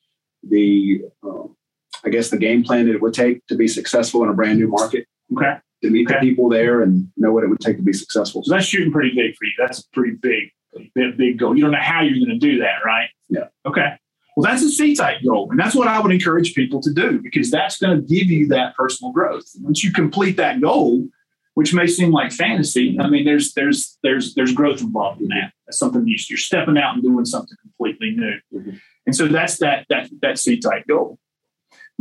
the 0.43 1.01
um, 1.23 1.57
I 2.05 2.09
guess, 2.09 2.29
the 2.29 2.37
game 2.37 2.63
plan 2.63 2.85
that 2.85 2.95
it 2.95 3.01
would 3.01 3.13
take 3.13 3.45
to 3.47 3.55
be 3.55 3.67
successful 3.67 4.23
in 4.23 4.29
a 4.29 4.33
brand 4.33 4.59
new 4.59 4.67
market. 4.67 5.07
Okay. 5.35 5.57
To 5.83 5.89
meet 5.89 6.09
okay. 6.09 6.19
the 6.19 6.29
people 6.29 6.49
there 6.49 6.81
and 6.81 7.09
know 7.17 7.33
what 7.33 7.43
it 7.43 7.47
would 7.47 7.59
take 7.59 7.77
to 7.77 7.83
be 7.83 7.93
successful. 7.93 8.43
So 8.43 8.53
that's 8.53 8.65
shooting 8.65 8.91
pretty 8.91 9.13
big 9.15 9.35
for 9.35 9.45
you. 9.45 9.51
That's 9.57 9.79
a 9.79 9.89
pretty 9.91 10.15
big, 10.15 10.51
big, 10.95 11.17
big 11.17 11.39
goal. 11.39 11.55
You 11.55 11.63
don't 11.63 11.71
know 11.71 11.79
how 11.81 12.01
you're 12.01 12.25
going 12.25 12.39
to 12.39 12.39
do 12.39 12.59
that, 12.59 12.85
right? 12.85 13.09
Yeah. 13.29 13.47
Okay. 13.65 13.97
Well, 14.35 14.49
that's 14.49 14.63
a 14.63 14.69
C 14.69 14.95
type 14.95 15.17
goal. 15.25 15.49
And 15.51 15.59
that's 15.59 15.75
what 15.75 15.87
I 15.87 15.99
would 15.99 16.11
encourage 16.11 16.55
people 16.55 16.81
to 16.81 16.93
do 16.93 17.21
because 17.21 17.51
that's 17.51 17.77
going 17.77 17.97
to 17.97 18.01
give 18.01 18.27
you 18.27 18.47
that 18.47 18.75
personal 18.75 19.11
growth. 19.11 19.45
Once 19.61 19.83
you 19.83 19.91
complete 19.91 20.37
that 20.37 20.61
goal, 20.61 21.07
which 21.55 21.73
may 21.73 21.85
seem 21.85 22.11
like 22.11 22.31
fantasy, 22.31 22.97
I 22.99 23.07
mean, 23.07 23.25
there's 23.25 23.53
there's 23.53 23.99
there's 24.01 24.33
there's 24.33 24.53
growth 24.53 24.81
involved 24.81 25.21
in 25.21 25.27
that. 25.27 25.53
That's 25.67 25.77
something 25.77 26.07
you, 26.07 26.17
you're 26.29 26.37
stepping 26.37 26.77
out 26.77 26.95
and 26.95 27.03
doing 27.03 27.25
something 27.25 27.57
completely 27.61 28.11
new. 28.11 28.39
Mm-hmm. 28.53 28.77
And 29.05 29.15
so 29.15 29.27
that's 29.27 29.57
that 29.57 29.85
that 29.89 30.09
that 30.21 30.39
C 30.39 30.59
type 30.59 30.87
goal. 30.87 31.19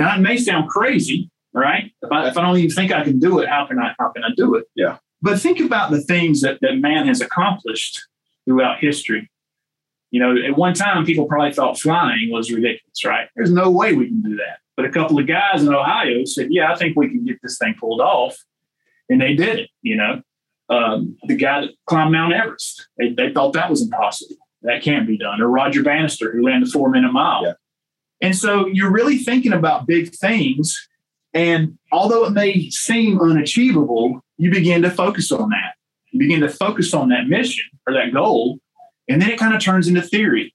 Now, 0.02 0.16
it 0.16 0.20
may 0.20 0.36
sound 0.36 0.68
crazy, 0.68 1.30
right? 1.52 1.92
If 2.02 2.10
I, 2.10 2.26
if 2.26 2.36
I 2.36 2.42
don't 2.42 2.56
even 2.56 2.70
think 2.70 2.90
I 2.90 3.04
can 3.04 3.20
do 3.20 3.38
it, 3.38 3.48
how 3.48 3.66
can 3.66 3.78
I 3.78 3.94
how 4.00 4.08
can 4.08 4.24
I 4.24 4.30
do 4.36 4.56
it? 4.56 4.64
Yeah. 4.74 4.98
But 5.20 5.38
think 5.38 5.60
about 5.60 5.92
the 5.92 6.00
things 6.00 6.40
that, 6.40 6.58
that 6.60 6.78
man 6.78 7.06
has 7.06 7.20
accomplished 7.20 8.02
throughout 8.44 8.80
history. 8.80 9.30
You 10.10 10.18
know, 10.18 10.34
at 10.44 10.56
one 10.56 10.74
time, 10.74 11.06
people 11.06 11.26
probably 11.26 11.52
thought 11.52 11.78
flying 11.78 12.30
was 12.32 12.50
ridiculous, 12.50 13.04
right? 13.04 13.28
There's 13.36 13.52
no 13.52 13.70
way 13.70 13.92
we 13.92 14.08
can 14.08 14.22
do 14.22 14.34
that. 14.38 14.58
But 14.76 14.86
a 14.86 14.90
couple 14.90 15.20
of 15.20 15.28
guys 15.28 15.62
in 15.62 15.72
Ohio 15.72 16.24
said, 16.24 16.48
yeah, 16.50 16.72
I 16.72 16.74
think 16.74 16.96
we 16.96 17.08
can 17.08 17.24
get 17.24 17.38
this 17.40 17.58
thing 17.58 17.76
pulled 17.78 18.00
off. 18.00 18.36
And 19.08 19.20
they 19.20 19.34
did 19.34 19.60
it, 19.60 19.70
you 19.82 19.96
know. 19.96 20.20
Um, 20.68 21.16
the 21.28 21.36
guy 21.36 21.60
that 21.60 21.70
climbed 21.86 22.10
Mount 22.10 22.32
Everest, 22.32 22.88
they, 22.98 23.10
they 23.10 23.32
thought 23.32 23.52
that 23.52 23.70
was 23.70 23.82
impossible. 23.82 24.36
That 24.62 24.82
can't 24.82 25.06
be 25.06 25.16
done. 25.16 25.40
Or 25.40 25.48
Roger 25.48 25.84
Bannister, 25.84 26.32
who 26.32 26.46
ran 26.46 26.60
the 26.60 26.66
four 26.66 26.88
minute 26.90 27.12
mile. 27.12 27.44
Yeah. 27.44 27.52
And 28.22 28.36
so 28.36 28.66
you're 28.68 28.90
really 28.90 29.18
thinking 29.18 29.52
about 29.52 29.86
big 29.86 30.14
things. 30.14 30.88
And 31.34 31.76
although 31.90 32.24
it 32.24 32.30
may 32.30 32.70
seem 32.70 33.20
unachievable, 33.20 34.24
you 34.38 34.50
begin 34.50 34.80
to 34.82 34.90
focus 34.90 35.32
on 35.32 35.50
that. 35.50 35.74
You 36.12 36.20
begin 36.20 36.40
to 36.40 36.48
focus 36.48 36.94
on 36.94 37.08
that 37.08 37.26
mission 37.26 37.64
or 37.86 37.92
that 37.94 38.12
goal. 38.12 38.58
And 39.08 39.20
then 39.20 39.30
it 39.30 39.38
kind 39.38 39.54
of 39.54 39.60
turns 39.60 39.88
into 39.88 40.02
theory. 40.02 40.54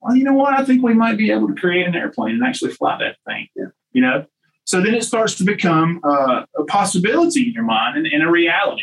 Well, 0.00 0.16
you 0.16 0.24
know 0.24 0.34
what? 0.34 0.54
I 0.54 0.64
think 0.64 0.82
we 0.82 0.92
might 0.92 1.16
be 1.16 1.30
able 1.30 1.48
to 1.48 1.54
create 1.54 1.86
an 1.86 1.94
airplane 1.94 2.34
and 2.34 2.44
actually 2.44 2.72
fly 2.72 2.98
that 2.98 3.16
thing. 3.26 3.48
Yeah. 3.54 3.66
You 3.92 4.02
know? 4.02 4.26
So 4.64 4.80
then 4.80 4.94
it 4.94 5.04
starts 5.04 5.36
to 5.36 5.44
become 5.44 6.00
uh, 6.02 6.44
a 6.58 6.64
possibility 6.64 7.46
in 7.46 7.52
your 7.52 7.62
mind 7.62 7.96
and, 7.96 8.06
and 8.06 8.22
a 8.24 8.30
reality. 8.30 8.82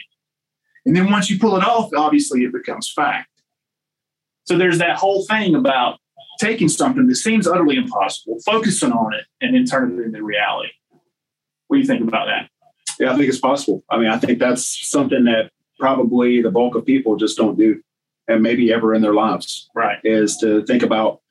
And 0.86 0.96
then 0.96 1.12
once 1.12 1.30
you 1.30 1.38
pull 1.38 1.58
it 1.58 1.63
off, 1.63 1.91
obviously 1.93 2.43
it 2.43 2.54
becomes 2.54 2.91
fact. 2.91 3.30
So 4.46 4.58
there's 4.58 4.78
that 4.78 4.98
whole 4.98 5.26
thing 5.26 5.56
about 5.56 6.00
taking 6.39 6.69
something 6.69 7.08
that 7.08 7.15
seems 7.15 7.48
utterly 7.48 7.76
impossible, 7.76 8.39
focusing 8.46 8.91
on 8.91 9.13
it, 9.13 9.26
and 9.41 9.56
then 9.56 9.65
turning 9.65 10.00
it 10.00 10.06
into 10.06 10.24
reality. 10.24 10.72
What 11.67 11.78
do 11.78 11.82
you 11.82 11.88
think 11.88 12.08
about 12.08 12.28
that? 12.28 12.50
Yeah, 13.00 13.13
I 13.13 13.15
think 13.15 13.30
it's 13.30 13.39
possible. 13.39 13.84
I 13.89 13.98
mean, 13.98 14.10
I 14.10 14.17
think 14.17 14.39
that's 14.39 14.89
something 14.89 15.26
that 15.26 15.52
probably 15.80 16.41
the 16.41 16.52
bulk 16.52 16.76
of 16.76 16.86
people 16.86 17.15
just 17.15 17.38
don't 17.38 17.58
do, 17.58 17.82
and 18.28 18.41
maybe 18.41 18.72
ever 18.72 18.93
in 18.93 19.02
their 19.02 19.13
lives. 19.13 19.69
Right. 19.76 19.98
Is 20.04 20.38
to 20.38 20.65
think 20.65 20.84
about 20.84 21.22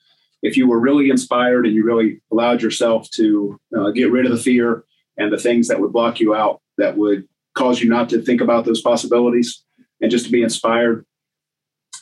if 0.43 0.57
you 0.57 0.69
were 0.69 0.81
really 0.81 1.11
inspired 1.11 1.67
and 1.67 1.75
you 1.75 1.85
really 1.85 2.21
allowed 2.33 2.63
yourself 2.63 3.09
to 3.11 3.61
uh, 3.77 3.91
get 3.91 4.11
rid 4.11 4.27
of 4.27 4.33
the 4.33 4.43
fear 4.43 4.85
and 5.17 5.33
the 5.33 5.39
things 5.39 5.69
that 5.69 5.81
would 5.81 5.93
block 5.93 6.19
you 6.19 6.35
out 6.35 6.61
that 6.79 6.97
would 6.97 7.29
cause 7.55 7.81
you 7.81 7.89
not 7.89 8.09
to 8.09 8.21
think 8.21 8.41
about 8.41 8.65
those 8.65 8.81
possibilities 8.81 9.63
and 10.01 10.11
just 10.11 10.25
to 10.27 10.33
be 10.33 10.43
inspired 10.43 11.07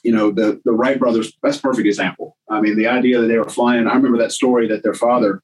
you 0.02 0.12
know, 0.12 0.30
the 0.30 0.60
the 0.64 0.72
Wright 0.72 0.98
brothers, 0.98 1.32
that's 1.42 1.58
perfect 1.58 1.86
example. 1.86 2.36
I 2.50 2.60
mean, 2.60 2.76
the 2.76 2.88
idea 2.88 3.20
that 3.20 3.28
they 3.28 3.38
were 3.38 3.48
flying, 3.48 3.86
I 3.86 3.94
remember 3.94 4.18
that 4.18 4.32
story 4.32 4.66
that 4.68 4.82
their 4.82 4.94
father 4.94 5.42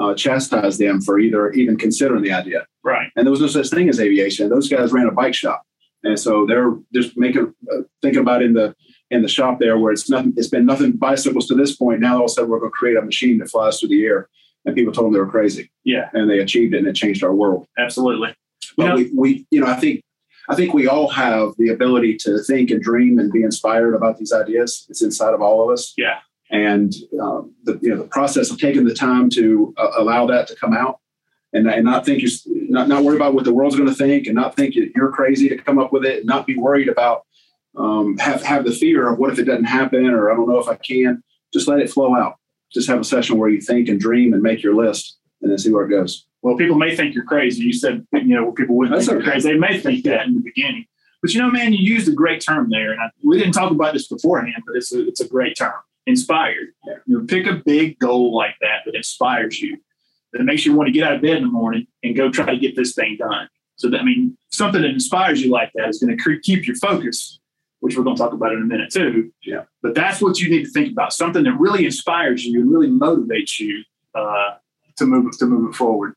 uh, 0.00 0.14
chastised 0.14 0.78
them 0.78 1.00
for 1.00 1.18
either 1.18 1.50
even 1.52 1.76
considering 1.76 2.22
the 2.22 2.32
idea. 2.32 2.66
Right. 2.82 3.10
And 3.16 3.26
there 3.26 3.30
was 3.30 3.40
no 3.40 3.46
such 3.46 3.68
thing 3.70 3.88
as 3.88 4.00
aviation. 4.00 4.48
Those 4.48 4.68
guys 4.68 4.92
ran 4.92 5.06
a 5.06 5.12
bike 5.12 5.34
shop. 5.34 5.62
And 6.04 6.18
so 6.18 6.46
they're 6.46 6.72
just 6.92 7.16
making, 7.16 7.54
uh, 7.72 7.82
thinking 8.02 8.20
about 8.20 8.42
in 8.42 8.52
the, 8.54 8.74
in 9.10 9.22
the 9.22 9.28
shop 9.28 9.58
there 9.58 9.78
where 9.78 9.92
it's 9.92 10.08
nothing, 10.10 10.34
it's 10.36 10.48
been 10.48 10.66
nothing 10.66 10.92
bicycles 10.92 11.46
to 11.48 11.54
this 11.54 11.76
point. 11.76 12.00
Now 12.00 12.16
all 12.16 12.24
of 12.24 12.26
a 12.26 12.28
sudden 12.28 12.50
we're 12.50 12.60
going 12.60 12.72
to 12.72 12.76
create 12.76 12.96
a 12.96 13.02
machine 13.02 13.38
that 13.38 13.50
flies 13.50 13.80
through 13.80 13.90
the 13.90 14.04
air. 14.04 14.28
And 14.64 14.74
people 14.74 14.92
told 14.92 15.06
them 15.06 15.12
they 15.12 15.20
were 15.20 15.30
crazy. 15.30 15.70
Yeah. 15.84 16.08
And 16.12 16.30
they 16.30 16.38
achieved 16.38 16.74
it 16.74 16.78
and 16.78 16.86
it 16.86 16.94
changed 16.96 17.22
our 17.24 17.34
world. 17.34 17.66
Absolutely. 17.78 18.34
But 18.76 18.82
you 18.82 18.88
know, 18.88 18.96
we, 18.96 19.10
we, 19.14 19.46
you 19.50 19.60
know, 19.60 19.66
I 19.66 19.74
think 19.74 20.02
I 20.48 20.54
think 20.54 20.74
we 20.74 20.86
all 20.86 21.08
have 21.08 21.52
the 21.56 21.68
ability 21.68 22.16
to 22.18 22.38
think 22.42 22.70
and 22.70 22.82
dream 22.82 23.18
and 23.18 23.32
be 23.32 23.42
inspired 23.42 23.94
about 23.94 24.18
these 24.18 24.32
ideas. 24.32 24.86
It's 24.90 25.02
inside 25.02 25.32
of 25.32 25.40
all 25.40 25.64
of 25.64 25.72
us. 25.72 25.94
Yeah. 25.96 26.18
And 26.50 26.94
um, 27.20 27.54
the 27.64 27.78
you 27.82 27.90
know 27.90 27.98
the 27.98 28.08
process 28.08 28.50
of 28.50 28.58
taking 28.58 28.84
the 28.84 28.94
time 28.94 29.30
to 29.30 29.74
uh, 29.76 29.92
allow 29.96 30.26
that 30.26 30.46
to 30.48 30.56
come 30.56 30.74
out, 30.74 31.00
and, 31.52 31.68
and 31.68 31.84
not 31.84 32.04
think 32.04 32.22
you're 32.22 32.30
not 32.68 32.88
not 32.88 33.02
worry 33.02 33.16
about 33.16 33.34
what 33.34 33.44
the 33.44 33.52
world's 33.52 33.76
going 33.76 33.88
to 33.88 33.94
think, 33.94 34.26
and 34.26 34.34
not 34.34 34.54
think 34.54 34.74
you're 34.74 35.10
crazy 35.10 35.48
to 35.48 35.56
come 35.56 35.78
up 35.78 35.92
with 35.92 36.04
it, 36.04 36.18
and 36.18 36.26
not 36.26 36.46
be 36.46 36.56
worried 36.56 36.88
about 36.88 37.24
um, 37.76 38.16
have 38.18 38.42
have 38.42 38.64
the 38.64 38.72
fear 38.72 39.08
of 39.08 39.18
what 39.18 39.32
if 39.32 39.38
it 39.38 39.44
doesn't 39.44 39.64
happen, 39.64 40.06
or 40.06 40.30
I 40.30 40.36
don't 40.36 40.48
know 40.48 40.58
if 40.58 40.68
I 40.68 40.76
can. 40.76 41.22
Just 41.52 41.68
let 41.68 41.80
it 41.80 41.90
flow 41.90 42.14
out. 42.14 42.34
Just 42.72 42.88
have 42.88 43.00
a 43.00 43.04
session 43.04 43.38
where 43.38 43.48
you 43.48 43.60
think 43.60 43.88
and 43.88 43.98
dream 43.98 44.32
and 44.34 44.42
make 44.42 44.62
your 44.62 44.74
list, 44.74 45.18
and 45.40 45.50
then 45.50 45.58
see 45.58 45.72
where 45.72 45.86
it 45.86 45.90
goes 45.90 46.26
well, 46.44 46.56
people 46.56 46.76
may 46.76 46.94
think 46.94 47.14
you're 47.14 47.24
crazy. 47.24 47.64
You 47.64 47.72
said, 47.72 48.06
you 48.12 48.34
know, 48.34 48.52
people 48.52 48.76
wouldn't 48.76 48.94
That's 48.94 49.08
think 49.08 49.22
okay. 49.22 49.30
crazy. 49.30 49.50
They 49.50 49.58
may 49.58 49.80
think 49.80 50.04
that 50.04 50.26
in 50.26 50.34
the 50.34 50.42
beginning. 50.42 50.84
But 51.22 51.32
you 51.32 51.40
know, 51.40 51.50
man, 51.50 51.72
you 51.72 51.78
used 51.78 52.06
a 52.06 52.12
great 52.12 52.42
term 52.42 52.68
there. 52.68 52.92
And 52.92 53.00
I, 53.00 53.06
we 53.24 53.38
didn't 53.38 53.54
talk 53.54 53.70
about 53.70 53.94
this 53.94 54.08
beforehand, 54.08 54.62
but 54.66 54.76
it's 54.76 54.92
a, 54.92 55.08
it's 55.08 55.22
a 55.22 55.26
great 55.26 55.56
term 55.56 55.72
inspired. 56.06 56.68
You 57.06 57.18
know, 57.20 57.26
pick 57.26 57.46
a 57.46 57.62
big 57.64 57.98
goal 57.98 58.34
like 58.34 58.54
that 58.60 58.80
that 58.86 58.94
inspires 58.94 59.60
you, 59.60 59.78
that 60.32 60.42
makes 60.44 60.64
you 60.66 60.74
want 60.74 60.88
to 60.88 60.92
get 60.92 61.04
out 61.04 61.14
of 61.14 61.22
bed 61.22 61.36
in 61.36 61.42
the 61.44 61.48
morning 61.48 61.86
and 62.02 62.14
go 62.16 62.30
try 62.30 62.46
to 62.46 62.56
get 62.58 62.76
this 62.76 62.94
thing 62.94 63.16
done. 63.18 63.48
So, 63.76 63.90
that, 63.90 64.00
I 64.00 64.04
mean, 64.04 64.36
something 64.50 64.82
that 64.82 64.90
inspires 64.90 65.42
you 65.42 65.50
like 65.50 65.70
that 65.74 65.88
is 65.88 65.98
going 65.98 66.16
to 66.16 66.40
keep 66.40 66.66
your 66.66 66.76
focus, 66.76 67.40
which 67.80 67.96
we're 67.96 68.04
going 68.04 68.16
to 68.16 68.22
talk 68.22 68.32
about 68.32 68.52
in 68.52 68.62
a 68.62 68.64
minute 68.64 68.90
too. 68.92 69.32
Yeah. 69.42 69.64
But 69.82 69.94
that's 69.94 70.20
what 70.22 70.40
you 70.40 70.48
need 70.48 70.64
to 70.64 70.70
think 70.70 70.92
about 70.92 71.12
something 71.12 71.42
that 71.44 71.54
really 71.58 71.84
inspires 71.84 72.44
you 72.44 72.60
and 72.60 72.70
really 72.70 72.88
motivates 72.88 73.58
you 73.58 73.82
uh, 74.14 74.54
to 74.96 75.06
move 75.06 75.36
to 75.38 75.46
move 75.46 75.70
it 75.70 75.74
forward 75.74 76.14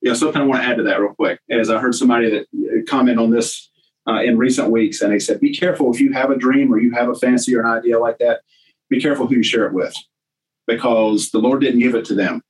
Yeah. 0.00 0.14
something 0.14 0.40
I 0.40 0.44
want 0.46 0.62
to 0.62 0.66
add 0.68 0.78
to 0.78 0.82
that 0.84 0.98
real 1.00 1.12
quick 1.14 1.40
is 1.48 1.68
I 1.68 1.78
heard 1.78 1.94
somebody 1.94 2.30
that 2.30 2.42
uh, 2.54 2.82
comment 2.88 3.18
on 3.18 3.30
this 3.30 3.70
uh, 4.08 4.22
in 4.22 4.38
recent 4.38 4.70
weeks, 4.70 5.02
and 5.02 5.12
they 5.12 5.18
said, 5.18 5.40
"Be 5.40 5.54
careful 5.54 5.92
if 5.92 6.00
you 6.00 6.12
have 6.12 6.30
a 6.30 6.36
dream 6.38 6.72
or 6.72 6.78
you 6.78 6.92
have 6.92 7.08
a 7.08 7.14
fancy 7.14 7.54
or 7.54 7.60
an 7.60 7.66
idea 7.66 7.98
like 7.98 8.18
that. 8.18 8.40
Be 8.88 9.00
careful 9.00 9.26
who 9.26 9.36
you 9.36 9.42
share 9.42 9.66
it 9.66 9.72
with, 9.72 9.94
because 10.66 11.30
the 11.30 11.38
Lord 11.38 11.60
didn't 11.60 11.80
give 11.80 11.94
it 11.94 12.04
to 12.06 12.14
them; 12.14 12.42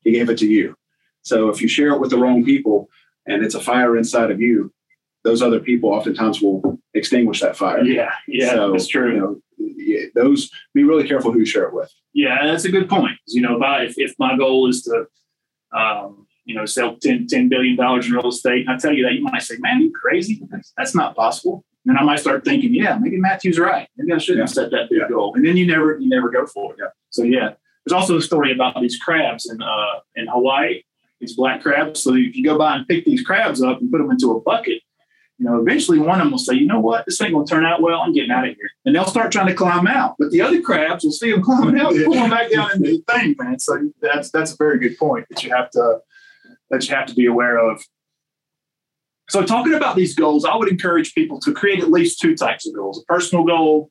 He 0.00 0.12
gave 0.12 0.30
it 0.30 0.38
to 0.38 0.46
you. 0.46 0.76
So 1.22 1.48
if 1.48 1.60
you 1.60 1.68
share 1.68 1.88
it 1.88 2.00
with 2.00 2.10
the 2.10 2.18
wrong 2.18 2.44
people 2.44 2.88
and 3.26 3.44
it's 3.44 3.54
a 3.54 3.60
fire 3.60 3.96
inside 3.96 4.30
of 4.30 4.40
you, 4.40 4.72
those 5.24 5.42
other 5.42 5.60
people 5.60 5.90
oftentimes 5.90 6.40
will 6.40 6.78
extinguish 6.94 7.40
that 7.40 7.56
fire. 7.56 7.82
Yeah, 7.82 8.12
yeah, 8.26 8.50
so, 8.50 8.72
that's 8.72 8.88
true. 8.88 9.14
You 9.14 9.20
know, 9.20 9.40
yeah, 9.58 10.06
those 10.14 10.50
be 10.74 10.84
really 10.84 11.06
careful 11.06 11.32
who 11.32 11.40
you 11.40 11.46
share 11.46 11.64
it 11.64 11.74
with. 11.74 11.92
Yeah, 12.14 12.46
that's 12.46 12.64
a 12.64 12.70
good 12.70 12.88
point. 12.88 13.18
You 13.28 13.42
know, 13.42 13.60
if, 13.62 13.90
if, 13.90 14.10
if 14.10 14.14
my 14.18 14.36
goal 14.36 14.68
is 14.68 14.82
to, 14.82 15.06
um, 15.76 16.26
you 16.44 16.54
know, 16.54 16.64
sell 16.64 16.96
10, 16.96 17.26
$10 17.26 17.48
billion 17.48 17.78
in 17.78 18.12
real 18.12 18.28
estate, 18.28 18.66
I 18.68 18.76
tell 18.76 18.92
you 18.92 19.04
that, 19.04 19.14
you 19.14 19.22
might 19.22 19.42
say, 19.42 19.56
man, 19.58 19.80
you 19.80 19.92
crazy? 19.92 20.42
That's, 20.50 20.72
that's 20.76 20.94
not 20.94 21.14
possible. 21.14 21.64
And 21.86 21.96
I 21.96 22.02
might 22.02 22.20
start 22.20 22.44
thinking, 22.44 22.74
yeah, 22.74 22.98
maybe 22.98 23.16
Matthew's 23.16 23.58
right. 23.58 23.88
Maybe 23.96 24.12
I 24.12 24.18
shouldn't 24.18 24.48
yeah. 24.48 24.52
set 24.52 24.70
that 24.70 24.90
big 24.90 25.00
yeah. 25.00 25.08
goal. 25.08 25.34
And 25.34 25.46
then 25.46 25.56
you 25.56 25.66
never, 25.66 25.98
you 25.98 26.08
never 26.08 26.28
go 26.28 26.46
for 26.46 26.72
it. 26.72 26.78
Yeah. 26.78 26.88
So 27.08 27.22
yeah, 27.22 27.54
there's 27.84 27.98
also 27.98 28.18
a 28.18 28.22
story 28.22 28.52
about 28.52 28.80
these 28.80 28.98
crabs 28.98 29.48
in 29.50 29.62
uh, 29.62 30.00
in 30.14 30.26
Hawaii. 30.26 30.82
These 31.20 31.36
black 31.36 31.62
crabs. 31.62 32.02
So 32.02 32.14
if 32.14 32.34
you 32.34 32.44
go 32.44 32.56
by 32.56 32.76
and 32.76 32.88
pick 32.88 33.04
these 33.04 33.22
crabs 33.22 33.62
up 33.62 33.80
and 33.80 33.90
put 33.90 33.98
them 33.98 34.10
into 34.10 34.30
a 34.32 34.40
bucket, 34.40 34.82
you 35.38 35.46
know, 35.46 35.58
eventually 35.58 35.98
one 35.98 36.20
of 36.20 36.24
them 36.24 36.32
will 36.32 36.38
say, 36.38 36.54
you 36.54 36.66
know 36.66 36.80
what, 36.80 37.06
this 37.06 37.20
ain't 37.20 37.32
gonna 37.32 37.46
turn 37.46 37.64
out 37.64 37.80
well. 37.80 38.00
I'm 38.00 38.12
getting 38.12 38.30
out 38.30 38.46
of 38.46 38.54
here, 38.54 38.70
and 38.84 38.94
they'll 38.94 39.06
start 39.06 39.32
trying 39.32 39.46
to 39.46 39.54
climb 39.54 39.86
out. 39.86 40.16
But 40.18 40.30
the 40.30 40.42
other 40.42 40.60
crabs 40.60 41.02
will 41.02 41.12
see 41.12 41.30
them 41.30 41.42
climbing 41.44 41.80
out, 41.80 41.94
pull 41.94 42.12
them 42.12 42.30
back 42.30 42.50
down 42.50 42.72
into 42.72 42.90
the 42.90 43.12
thing, 43.12 43.34
man. 43.38 43.58
So 43.58 43.90
that's 44.02 44.30
that's 44.30 44.52
a 44.52 44.56
very 44.56 44.78
good 44.78 44.98
point 44.98 45.26
that 45.30 45.42
you 45.42 45.50
have 45.50 45.70
to 45.70 46.00
that 46.70 46.88
you 46.88 46.94
have 46.94 47.06
to 47.06 47.14
be 47.14 47.26
aware 47.26 47.58
of. 47.58 47.82
So, 49.30 49.44
talking 49.44 49.74
about 49.74 49.94
these 49.94 50.16
goals, 50.16 50.44
I 50.44 50.56
would 50.56 50.68
encourage 50.68 51.14
people 51.14 51.38
to 51.42 51.54
create 51.54 51.80
at 51.80 51.88
least 51.88 52.18
two 52.20 52.34
types 52.34 52.66
of 52.66 52.74
goals: 52.74 53.00
a 53.00 53.04
personal 53.04 53.44
goal 53.44 53.88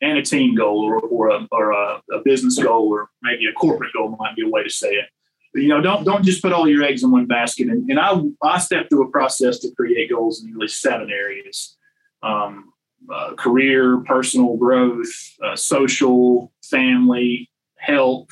and 0.00 0.16
a 0.16 0.22
team 0.22 0.54
goal, 0.54 0.84
or, 0.84 1.00
or, 1.00 1.30
a, 1.30 1.48
or 1.50 1.72
a, 1.72 2.00
a 2.12 2.20
business 2.24 2.56
goal, 2.62 2.86
or 2.88 3.08
maybe 3.20 3.46
a 3.46 3.52
corporate 3.52 3.92
goal 3.92 4.16
might 4.16 4.36
be 4.36 4.42
a 4.42 4.48
way 4.48 4.62
to 4.62 4.70
say 4.70 4.90
it. 4.92 5.06
But, 5.52 5.62
you 5.62 5.68
know, 5.68 5.80
don't 5.80 6.04
don't 6.04 6.24
just 6.24 6.40
put 6.40 6.52
all 6.52 6.68
your 6.68 6.84
eggs 6.84 7.02
in 7.02 7.10
one 7.10 7.26
basket. 7.26 7.66
And, 7.66 7.90
and 7.90 7.98
I 7.98 8.14
I 8.44 8.58
step 8.58 8.88
through 8.88 9.08
a 9.08 9.10
process 9.10 9.58
to 9.60 9.74
create 9.74 10.10
goals 10.10 10.44
in 10.44 10.52
really 10.52 10.68
seven 10.68 11.10
areas: 11.10 11.76
um, 12.22 12.72
uh, 13.12 13.34
career, 13.34 13.98
personal 14.06 14.56
growth, 14.56 15.10
uh, 15.44 15.56
social, 15.56 16.52
family, 16.62 17.50
health, 17.76 18.28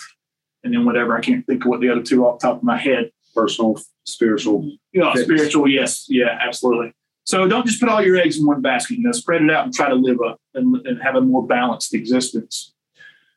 and 0.62 0.72
then 0.72 0.84
whatever 0.84 1.18
I 1.18 1.20
can't 1.20 1.44
think 1.46 1.64
of 1.64 1.68
what 1.68 1.80
the 1.80 1.90
other 1.90 2.02
two 2.02 2.24
off 2.24 2.38
the 2.38 2.46
top 2.46 2.58
of 2.58 2.62
my 2.62 2.78
head 2.78 3.10
personal, 3.34 3.80
spiritual. 4.04 4.70
Yeah, 4.92 5.12
fitness. 5.12 5.24
spiritual. 5.24 5.68
Yes, 5.68 6.06
yeah, 6.08 6.38
absolutely. 6.40 6.92
So 7.24 7.48
don't 7.48 7.66
just 7.66 7.80
put 7.80 7.88
all 7.88 8.04
your 8.04 8.16
eggs 8.16 8.38
in 8.38 8.46
one 8.46 8.60
basket. 8.60 8.98
You 8.98 9.04
know, 9.04 9.12
spread 9.12 9.42
it 9.42 9.50
out 9.50 9.64
and 9.64 9.74
try 9.74 9.88
to 9.88 9.94
live 9.94 10.18
a 10.24 10.36
and, 10.58 10.86
and 10.86 11.02
have 11.02 11.16
a 11.16 11.20
more 11.20 11.46
balanced 11.46 11.94
existence. 11.94 12.72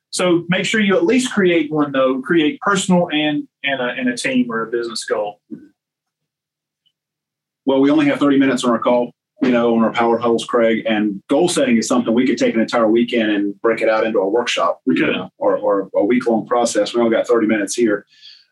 So 0.09 0.45
make 0.49 0.65
sure 0.65 0.81
you 0.81 0.95
at 0.95 1.05
least 1.05 1.33
create 1.33 1.71
one 1.71 1.91
though. 1.91 2.21
Create 2.21 2.59
personal 2.59 3.09
and 3.11 3.47
and 3.63 3.81
a, 3.81 3.89
and 3.89 4.09
a 4.09 4.17
team 4.17 4.51
or 4.51 4.63
a 4.63 4.71
business 4.71 5.05
goal. 5.05 5.41
Well, 7.65 7.81
we 7.81 7.91
only 7.91 8.05
have 8.05 8.19
30 8.19 8.39
minutes 8.39 8.63
on 8.63 8.71
our 8.71 8.79
call, 8.79 9.11
you 9.41 9.51
know, 9.51 9.75
on 9.75 9.83
our 9.83 9.91
power 9.91 10.17
huddles, 10.17 10.45
Craig. 10.45 10.85
And 10.87 11.21
goal 11.27 11.49
setting 11.49 11.75
is 11.75 11.85
something 11.85 12.13
we 12.13 12.25
could 12.25 12.37
take 12.37 12.55
an 12.55 12.61
entire 12.61 12.87
weekend 12.87 13.29
and 13.29 13.61
break 13.61 13.81
it 13.81 13.89
out 13.89 14.05
into 14.05 14.19
a 14.19 14.29
workshop. 14.29 14.79
We 14.85 14.95
could, 14.95 15.09
know, 15.09 15.29
or, 15.37 15.57
or 15.57 15.89
a 15.93 16.05
week 16.05 16.25
long 16.25 16.47
process. 16.47 16.93
We 16.93 17.01
only 17.01 17.13
got 17.13 17.27
30 17.27 17.45
minutes 17.45 17.75
here. 17.75 18.05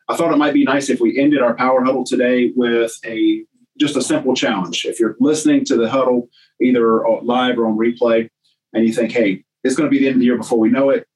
I 0.08 0.16
thought 0.16 0.32
it 0.32 0.38
might 0.38 0.54
be 0.54 0.64
nice 0.64 0.88
if 0.88 1.00
we 1.00 1.18
ended 1.18 1.42
our 1.42 1.54
power 1.54 1.82
huddle 1.84 2.04
today 2.04 2.52
with 2.54 2.92
a 3.04 3.44
just 3.78 3.96
a 3.96 4.02
simple 4.02 4.34
challenge. 4.34 4.86
If 4.86 4.98
you're 5.00 5.16
listening 5.20 5.64
to 5.66 5.76
the 5.76 5.90
huddle 5.90 6.28
either 6.60 7.06
live 7.22 7.58
or 7.58 7.66
on 7.66 7.76
replay, 7.76 8.30
and 8.72 8.86
you 8.86 8.92
think, 8.92 9.12
hey, 9.12 9.44
it's 9.64 9.74
going 9.74 9.88
to 9.88 9.90
be 9.90 9.98
the 9.98 10.06
end 10.06 10.16
of 10.16 10.20
the 10.20 10.26
year 10.26 10.36
before 10.36 10.58
we 10.58 10.70
know 10.70 10.90
it. 10.90 11.06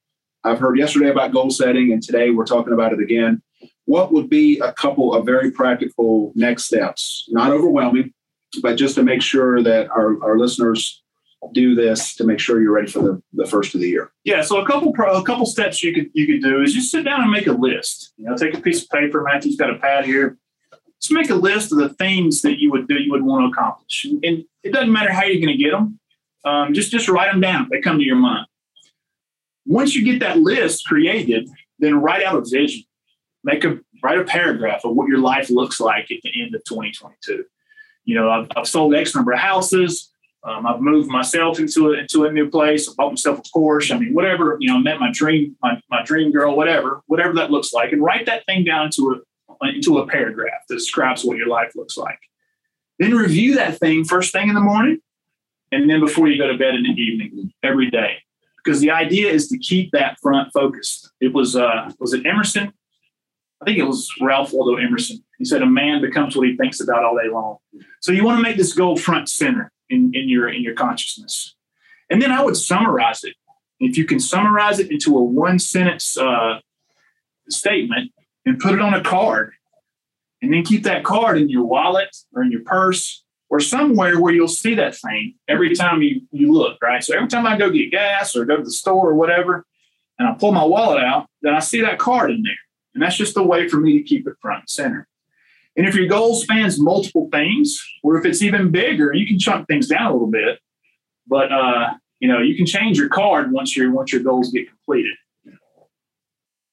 I've 0.45 0.59
heard 0.59 0.79
yesterday 0.79 1.11
about 1.11 1.33
goal 1.33 1.51
setting, 1.51 1.93
and 1.93 2.03
today 2.03 2.31
we're 2.31 2.45
talking 2.47 2.73
about 2.73 2.93
it 2.93 3.01
again. 3.01 3.43
What 3.85 4.13
would 4.13 4.29
be 4.29 4.59
a 4.61 4.73
couple 4.73 5.15
of 5.15 5.27
very 5.27 5.51
practical 5.51 6.33
next 6.35 6.65
steps? 6.65 7.27
Not 7.29 7.51
overwhelming, 7.53 8.13
but 8.63 8.77
just 8.77 8.95
to 8.97 9.03
make 9.03 9.23
sure 9.23 9.63
that 9.63 9.91
our, 9.91 10.23
our 10.23 10.39
listeners 10.39 11.03
do 11.49 11.75
this 11.75 12.15
to 12.17 12.25
make 12.25 12.39
sure 12.39 12.61
you're 12.61 12.73
ready 12.73 12.91
for 12.91 13.01
the, 13.01 13.23
the 13.33 13.47
first 13.47 13.75
of 13.75 13.81
the 13.81 13.89
year? 13.89 14.13
Yeah, 14.25 14.43
so 14.43 14.61
a 14.61 14.67
couple 14.67 14.93
a 14.93 15.25
couple 15.25 15.47
steps 15.47 15.83
you 15.83 15.95
could 15.95 16.11
you 16.13 16.27
could 16.27 16.43
do 16.43 16.63
is 16.63 16.75
just 16.75 16.91
sit 16.91 17.05
down 17.05 17.23
and 17.23 17.31
make 17.31 17.47
a 17.47 17.53
list. 17.53 18.13
You 18.17 18.27
know, 18.27 18.37
take 18.37 18.55
a 18.55 18.61
piece 18.61 18.83
of 18.83 18.91
paper. 18.91 19.23
Matthew's 19.23 19.57
got 19.57 19.71
a 19.71 19.79
pad 19.79 20.05
here. 20.05 20.39
Just 21.01 21.13
make 21.13 21.31
a 21.31 21.35
list 21.35 21.73
of 21.73 21.79
the 21.79 21.89
things 21.91 22.43
that 22.43 22.59
you 22.59 22.71
would 22.71 22.87
do 22.87 22.95
you 22.95 23.11
would 23.13 23.23
want 23.23 23.47
to 23.47 23.53
accomplish, 23.53 24.05
and 24.05 24.45
it 24.63 24.73
doesn't 24.73 24.93
matter 24.93 25.13
how 25.13 25.25
you're 25.25 25.45
going 25.45 25.57
to 25.57 25.63
get 25.63 25.73
them. 25.73 25.99
Um, 26.45 26.75
just 26.75 26.91
just 26.91 27.09
write 27.09 27.33
them 27.33 27.41
down. 27.41 27.69
They 27.71 27.81
come 27.81 27.99
to 27.99 28.05
your 28.05 28.17
mind. 28.17 28.47
Once 29.67 29.95
you 29.95 30.05
get 30.05 30.21
that 30.21 30.39
list 30.39 30.87
created, 30.87 31.49
then 31.79 32.01
write 32.01 32.25
out 32.25 32.37
a 32.37 32.43
vision. 32.43 32.85
Make 33.45 33.65
a 33.65 33.79
write 34.03 34.19
a 34.19 34.25
paragraph 34.25 34.85
of 34.85 34.95
what 34.95 35.09
your 35.09 35.19
life 35.19 35.51
looks 35.51 35.81
like 35.81 36.11
at 36.11 36.19
the 36.23 36.43
end 36.43 36.55
of 36.55 36.65
2022. 36.65 37.45
You 38.05 38.15
know, 38.15 38.31
I've, 38.31 38.49
I've 38.57 38.67
sold 38.67 38.95
X 38.95 39.15
number 39.15 39.33
of 39.33 39.39
houses. 39.39 40.11
Um, 40.43 40.67
I've 40.67 40.81
moved 40.81 41.11
myself 41.11 41.59
into 41.59 41.91
a, 41.91 41.99
into 41.99 42.25
a 42.25 42.33
new 42.33 42.49
place. 42.49 42.89
I 42.89 42.93
bought 42.97 43.11
myself 43.11 43.41
a 43.41 43.59
Porsche. 43.59 43.95
I 43.95 43.99
mean, 43.99 44.15
whatever 44.15 44.57
you 44.59 44.73
know, 44.73 44.79
met 44.79 44.99
my 44.99 45.11
dream 45.13 45.57
my, 45.63 45.81
my 45.91 46.03
dream 46.03 46.33
girl, 46.33 46.57
whatever, 46.57 47.03
whatever 47.07 47.35
that 47.35 47.51
looks 47.51 47.73
like, 47.73 47.93
and 47.93 48.03
write 48.03 48.27
that 48.27 48.47
thing 48.47 48.65
down 48.65 48.87
into 48.87 49.13
a 49.13 49.69
into 49.69 49.99
a 49.99 50.07
paragraph 50.07 50.63
that 50.69 50.77
describes 50.77 51.25
what 51.25 51.37
your 51.37 51.49
life 51.49 51.73
looks 51.77 51.97
like. 51.99 52.19
Then 52.99 53.15
review 53.15 53.55
that 53.57 53.79
thing 53.79 54.05
first 54.05 54.33
thing 54.33 54.49
in 54.49 54.55
the 54.55 54.61
morning, 54.61 55.01
and 55.73 55.91
then 55.91 56.01
before 56.01 56.29
you 56.29 56.39
go 56.39 56.51
to 56.51 56.57
bed 56.57 56.75
in 56.75 56.85
the 56.85 56.91
evening 56.91 57.53
every 57.63 57.91
day, 57.91 58.17
because 58.65 58.81
the 58.81 58.91
idea 58.91 59.31
is 59.31 59.49
to 59.49 59.59
keep 59.59 59.91
that 59.93 60.19
front 60.23 60.51
focused. 60.55 61.11
It 61.21 61.35
was 61.35 61.55
uh, 61.55 61.93
was 61.99 62.15
it 62.15 62.25
Emerson? 62.25 62.73
I 63.61 63.67
think 63.67 63.77
it 63.77 63.85
was 63.85 64.09
Ralph 64.23 64.55
Waldo 64.55 64.83
Emerson. 64.83 65.23
He 65.37 65.45
said, 65.45 65.61
"A 65.61 65.67
man 65.67 66.01
becomes 66.01 66.35
what 66.35 66.49
he 66.49 66.57
thinks 66.57 66.81
about 66.81 67.05
all 67.05 67.19
day 67.23 67.29
long." 67.31 67.59
So 68.01 68.11
you 68.11 68.25
want 68.25 68.39
to 68.39 68.43
make 68.43 68.57
this 68.57 68.73
goal 68.73 68.97
front 68.97 69.29
center 69.29 69.71
in, 69.91 70.13
in 70.15 70.29
your 70.29 70.49
in 70.49 70.63
your 70.63 70.75
consciousness. 70.75 71.55
And 72.09 72.21
then 72.23 72.33
I 72.33 72.43
would 72.43 72.57
summarize 72.57 73.23
it. 73.25 73.35
If 73.79 73.97
you 73.97 74.05
can 74.05 74.21
summarize 74.21 74.79
it 74.79 74.91
into 74.91 75.17
a 75.17 75.23
one 75.23 75.59
sentence 75.59 76.17
uh, 76.17 76.61
statement 77.49 78.13
and 78.45 78.59
put 78.59 78.75
it 78.75 78.81
on 78.81 78.95
a 78.95 79.03
card, 79.03 79.53
and 80.43 80.53
then 80.53 80.65
keep 80.65 80.85
that 80.85 81.05
card 81.05 81.39
in 81.39 81.49
your 81.49 81.65
wallet 81.65 82.17
or 82.35 82.43
in 82.43 82.51
your 82.51 82.63
purse 82.63 83.25
or 83.49 83.61
somewhere 83.61 84.21
where 84.21 84.33
you'll 84.33 84.49
see 84.49 84.75
that 84.75 84.95
thing 84.95 85.35
every 85.49 85.75
time 85.75 86.03
you, 86.03 86.23
you 86.31 86.53
look, 86.53 86.79
right? 86.81 87.03
So 87.03 87.15
every 87.15 87.29
time 87.29 87.47
I 87.47 87.59
go 87.59 87.69
get 87.69 87.91
gas 87.91 88.37
or 88.37 88.45
go 88.45 88.57
to 88.57 88.63
the 88.63 88.71
store 88.71 89.11
or 89.11 89.15
whatever, 89.15 89.67
and 90.19 90.29
I 90.29 90.35
pull 90.35 90.53
my 90.53 90.65
wallet 90.65 91.03
out, 91.03 91.27
then 91.43 91.55
I 91.55 91.59
see 91.59 91.81
that 91.81 91.99
card 91.99 92.31
in 92.31 92.43
there. 92.43 92.53
And 92.95 93.03
that's 93.03 93.17
just 93.17 93.37
a 93.37 93.43
way 93.43 93.69
for 93.69 93.79
me 93.79 93.99
to 93.99 94.05
keep 94.05 94.27
it 94.27 94.35
front 94.41 94.61
and 94.61 94.71
center. 94.71 95.09
And 95.77 95.87
if 95.87 95.95
your 95.95 96.07
goal 96.07 96.35
spans 96.35 96.81
multiple 96.81 97.29
things, 97.33 97.83
or 98.03 98.19
if 98.19 98.25
it's 98.25 98.43
even 98.43 98.71
bigger, 98.71 99.15
you 99.15 99.27
can 99.27 99.39
chunk 99.39 99.69
things 99.69 99.89
down 99.89 100.11
a 100.11 100.13
little 100.13 100.31
bit. 100.31 100.59
But 101.27 101.53
uh, 101.53 101.95
you 102.19 102.29
know, 102.29 102.41
you 102.41 102.57
can 102.57 102.67
change 102.67 102.99
your 102.99 103.09
card 103.09 103.53
once 103.53 103.77
your 103.77 103.93
once 103.93 104.13
your 104.13 104.23
goals 104.23 104.51
get 104.51 104.69
completed. 104.69 105.15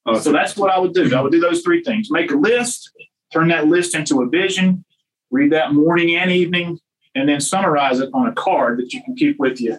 Uh, 0.04 0.18
so 0.18 0.32
that's 0.32 0.56
what 0.56 0.70
I 0.70 0.78
would 0.78 0.94
do. 0.94 1.14
I 1.14 1.20
would 1.20 1.32
do 1.32 1.40
those 1.40 1.62
three 1.62 1.82
things: 1.82 2.10
make 2.10 2.30
a 2.30 2.36
list, 2.36 2.90
turn 3.32 3.48
that 3.48 3.68
list 3.68 3.94
into 3.94 4.20
a 4.20 4.28
vision, 4.28 4.84
read 5.30 5.52
that 5.52 5.74
morning 5.74 6.16
and 6.16 6.30
evening, 6.30 6.80
and 7.14 7.28
then 7.28 7.40
summarize 7.40 8.00
it 8.00 8.10
on 8.12 8.26
a 8.26 8.32
card 8.32 8.78
that 8.80 8.92
you 8.92 9.02
can 9.04 9.14
keep 9.14 9.38
with 9.38 9.60
you 9.60 9.78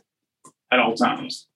at 0.72 0.80
all 0.80 0.96
times. 0.96 1.48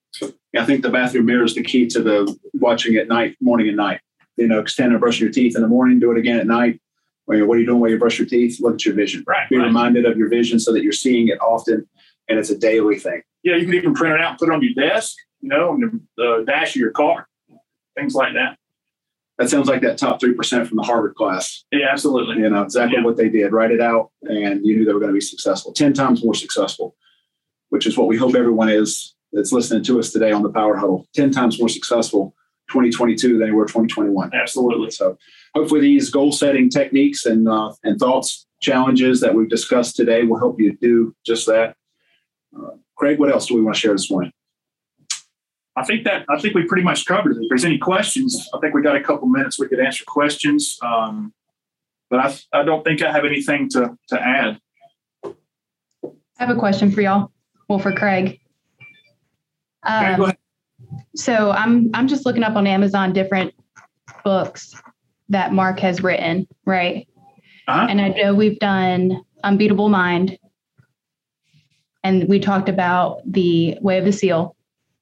I 0.56 0.66
think 0.66 0.84
the 0.84 0.90
bathroom 0.90 1.26
mirror 1.26 1.44
is 1.44 1.56
the 1.56 1.64
key 1.64 1.88
to 1.88 2.04
the 2.04 2.38
watching 2.54 2.98
at 2.98 3.08
night, 3.08 3.36
morning 3.42 3.70
and 3.70 3.78
night. 3.78 4.02
You 4.36 4.48
know, 4.48 4.60
extend 4.60 4.92
and 4.92 5.00
brush 5.00 5.20
your 5.20 5.32
teeth 5.32 5.56
in 5.56 5.62
the 5.62 5.68
morning, 5.68 6.00
do 6.00 6.12
it 6.12 6.18
again 6.18 6.40
at 6.40 6.46
night 6.46 6.80
what 7.26 7.38
are 7.38 7.60
you 7.60 7.66
doing 7.66 7.80
while 7.80 7.90
you 7.90 7.98
brush 7.98 8.20
your 8.20 8.28
teeth? 8.28 8.60
Look 8.60 8.76
at 8.76 8.86
your 8.86 8.96
vision. 8.96 9.24
Right. 9.26 9.50
Be 9.50 9.58
right. 9.58 9.66
reminded 9.66 10.06
of 10.06 10.18
your 10.18 10.30
vision 10.30 10.60
so 10.60 10.74
that 10.74 10.84
you're 10.84 10.92
seeing 10.92 11.30
it 11.30 11.40
often 11.42 11.88
and 12.28 12.40
it's 12.40 12.50
a 12.50 12.58
daily 12.58 12.98
thing. 13.00 13.22
Yeah, 13.44 13.56
you 13.56 13.66
can 13.66 13.74
even 13.74 13.94
print 13.94 14.16
it 14.16 14.22
out 14.22 14.32
and 14.32 14.40
put 14.40 14.50
it 14.50 14.54
on 14.54 14.62
your 14.62 14.74
desk, 14.74 15.16
you 15.42 15.50
know, 15.50 15.72
on 15.72 16.02
the 16.18 16.44
dash 16.48 16.76
of 16.76 16.80
your 16.80 16.92
car, 16.92 17.28
things 17.96 18.16
like 18.16 18.34
that. 18.34 18.58
That 19.38 19.50
sounds 19.50 19.68
like 19.68 19.82
that 19.82 19.98
top 19.98 20.22
3% 20.22 20.68
from 20.68 20.78
the 20.78 20.84
Harvard 20.84 21.16
class. 21.16 21.66
Yeah, 21.72 21.88
absolutely. 21.92 22.38
You 22.38 22.50
know, 22.50 22.62
exactly 22.62 22.98
yeah. 23.00 23.04
what 23.04 23.18
they 23.18 23.30
did. 23.30 23.52
Write 23.52 23.72
it 23.72 23.82
out 23.82 24.12
and 24.22 24.66
you 24.66 24.78
knew 24.78 24.86
they 24.86 24.94
were 24.94 25.00
going 25.00 25.12
to 25.12 25.18
be 25.18 25.22
successful, 25.22 25.74
10 25.74 25.94
times 25.94 26.24
more 26.24 26.36
successful, 26.36 26.96
which 27.70 27.88
is 27.88 27.98
what 27.98 28.08
we 28.08 28.16
hope 28.16 28.36
everyone 28.36 28.70
is 28.70 29.16
that's 29.34 29.52
listening 29.52 29.84
to 29.84 30.00
us 30.00 30.12
today 30.12 30.32
on 30.32 30.44
the 30.44 30.52
Power 30.52 30.78
Huddle. 30.78 31.08
10 31.16 31.32
times 31.32 31.60
more 31.60 31.70
successful 31.70 32.36
2022 32.70 33.40
than 33.40 33.40
they 33.40 33.52
were 33.52 33.66
2021. 33.66 34.32
Absolutely. 34.34 34.92
So 34.92 35.18
hopefully 35.56 35.82
these 35.82 36.10
goal 36.10 36.32
setting 36.32 36.70
techniques 36.70 37.26
and 37.26 37.48
uh, 37.48 37.74
and 37.84 38.00
thoughts 38.00 38.48
challenges 38.62 39.20
that 39.22 39.34
we've 39.34 39.50
discussed 39.50 39.96
today 39.96 40.24
will 40.24 40.40
help 40.40 40.60
you 40.60 40.76
do 40.82 41.16
just 41.26 41.46
that. 41.48 41.76
Uh, 42.56 42.72
Craig, 42.96 43.20
what 43.20 43.32
else 43.32 43.48
do 43.48 43.56
we 43.56 43.62
want 43.62 43.76
to 43.76 43.82
share 43.82 43.92
this 43.92 44.10
morning? 44.10 44.32
I 45.76 45.84
think 45.84 46.04
that 46.06 46.26
I 46.30 46.40
think 46.40 46.54
we 46.54 46.64
pretty 46.64 46.84
much 46.84 47.06
covered 47.06 47.36
it. 47.36 47.42
If 47.42 47.50
there's 47.50 47.66
any 47.66 47.78
questions, 47.78 48.50
I 48.54 48.60
think 48.60 48.74
we 48.74 48.82
got 48.82 48.96
a 48.96 49.04
couple 49.04 49.28
minutes 49.28 49.60
we 49.60 49.68
could 49.68 49.80
answer 49.80 50.04
questions. 50.06 50.78
Um, 50.82 51.34
but 52.10 52.20
I, 52.20 52.60
I 52.60 52.64
don't 52.64 52.84
think 52.84 53.02
I 53.02 53.12
have 53.12 53.26
anything 53.26 53.70
to, 53.70 53.98
to 54.10 54.22
add. 54.22 54.60
I 55.26 55.32
have 56.38 56.56
a 56.56 56.60
question 56.60 56.92
for 56.92 57.02
y'all. 57.02 57.32
Well, 57.68 57.80
for 57.80 57.92
Craig. 57.92 58.40
Um, 59.82 60.06
okay, 60.06 60.18
go 60.18 60.24
ahead. 60.26 60.38
So 61.16 61.52
I'm 61.52 61.90
I'm 61.96 62.08
just 62.08 62.26
looking 62.26 62.44
up 62.44 62.56
on 62.56 62.68
Amazon 62.68 63.14
different 63.14 63.54
books 64.24 64.76
that 65.34 65.54
Mark 65.54 65.80
has 65.82 66.02
written, 66.02 66.48
right? 66.66 67.08
Uh-huh. 67.68 67.88
And 67.90 68.02
I 68.02 68.10
know 68.10 68.34
we've 68.34 68.60
done 68.60 69.22
Unbeatable 69.44 69.90
Mind, 69.90 70.38
and 72.04 72.28
we 72.28 72.40
talked 72.40 72.70
about 72.70 73.22
the 73.26 73.78
Way 73.82 73.98
of 73.98 74.06
the 74.06 74.12
Seal. 74.12 74.56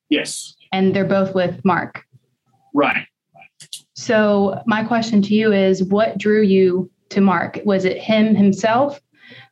Yes. 0.10 0.56
And 0.72 0.96
they're 0.96 1.06
both 1.06 1.34
with 1.34 1.64
Mark. 1.64 2.04
Right. 2.74 3.06
So 3.94 4.62
my 4.66 4.84
question 4.84 5.22
to 5.24 5.34
you 5.34 5.52
is, 5.52 5.84
what 5.84 6.18
drew 6.18 6.42
you 6.42 6.90
to 7.10 7.22
Mark? 7.22 7.60
Was 7.66 7.86
it 7.86 7.98
him 7.98 8.36
himself, 8.36 9.00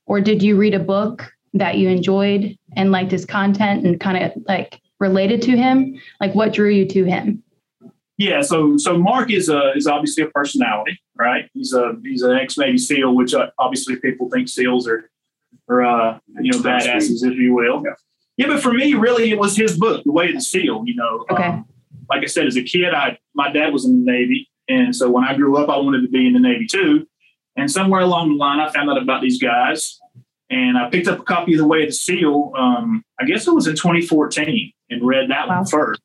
or 0.05 0.21
did 0.21 0.41
you 0.41 0.55
read 0.55 0.73
a 0.73 0.79
book 0.79 1.31
that 1.53 1.77
you 1.77 1.89
enjoyed 1.89 2.57
and 2.75 2.91
liked 2.91 3.11
his 3.11 3.25
content 3.25 3.85
and 3.85 3.99
kind 3.99 4.23
of 4.23 4.31
like 4.47 4.81
related 4.99 5.41
to 5.43 5.57
him? 5.57 5.99
Like, 6.19 6.35
what 6.35 6.53
drew 6.53 6.69
you 6.69 6.87
to 6.87 7.05
him? 7.05 7.43
Yeah, 8.19 8.41
so 8.41 8.75
so 8.75 8.97
Mark 8.97 9.31
is 9.31 9.47
a 9.47 9.71
is 9.77 9.87
obviously 9.87 10.23
a 10.23 10.27
personality, 10.27 10.99
right? 11.17 11.49
He's 11.53 11.73
a 11.73 11.93
he's 12.03 12.21
an 12.21 12.35
ex 12.35 12.57
Navy 12.57 12.77
SEAL, 12.77 13.15
which 13.15 13.33
uh, 13.33 13.49
obviously 13.57 13.95
people 13.95 14.29
think 14.29 14.49
SEALs 14.49 14.89
are 14.89 15.09
are 15.69 15.85
uh, 15.85 16.19
you 16.41 16.51
know 16.51 16.59
badasses, 16.59 17.23
if 17.23 17.37
you 17.37 17.55
will. 17.55 17.81
Yeah. 17.85 17.93
yeah. 18.35 18.47
but 18.47 18.61
for 18.61 18.73
me, 18.73 18.93
really, 18.93 19.31
it 19.31 19.39
was 19.39 19.55
his 19.55 19.77
book, 19.77 20.03
The 20.03 20.11
Way 20.11 20.27
of 20.27 20.35
the 20.35 20.41
SEAL. 20.41 20.83
You 20.85 20.95
know, 20.97 21.25
okay. 21.31 21.45
Um, 21.45 21.65
like 22.09 22.21
I 22.21 22.25
said, 22.25 22.45
as 22.45 22.57
a 22.57 22.61
kid, 22.61 22.93
I 22.93 23.17
my 23.35 23.53
dad 23.53 23.71
was 23.71 23.85
in 23.85 24.03
the 24.03 24.11
Navy, 24.11 24.49
and 24.67 24.93
so 24.93 25.09
when 25.09 25.23
I 25.23 25.33
grew 25.33 25.55
up, 25.55 25.69
I 25.69 25.77
wanted 25.77 26.01
to 26.01 26.09
be 26.09 26.27
in 26.27 26.33
the 26.33 26.39
Navy 26.39 26.67
too. 26.67 27.07
And 27.55 27.71
somewhere 27.71 28.01
along 28.01 28.31
the 28.31 28.35
line, 28.35 28.59
I 28.59 28.69
found 28.69 28.89
out 28.89 29.01
about 29.01 29.21
these 29.21 29.41
guys, 29.41 29.97
and 30.49 30.77
I 30.77 30.89
picked 30.89 31.07
up 31.07 31.19
a 31.19 31.23
copy 31.23 31.53
of 31.53 31.59
The 31.59 31.67
Way 31.67 31.83
of 31.83 31.89
the 31.89 31.95
SEAL. 31.95 32.51
Um, 32.57 33.05
I 33.17 33.23
guess 33.23 33.47
it 33.47 33.53
was 33.53 33.65
in 33.65 33.77
2014, 33.77 34.73
and 34.89 35.07
read 35.07 35.29
that 35.29 35.47
wow. 35.47 35.59
one 35.59 35.65
first 35.65 36.01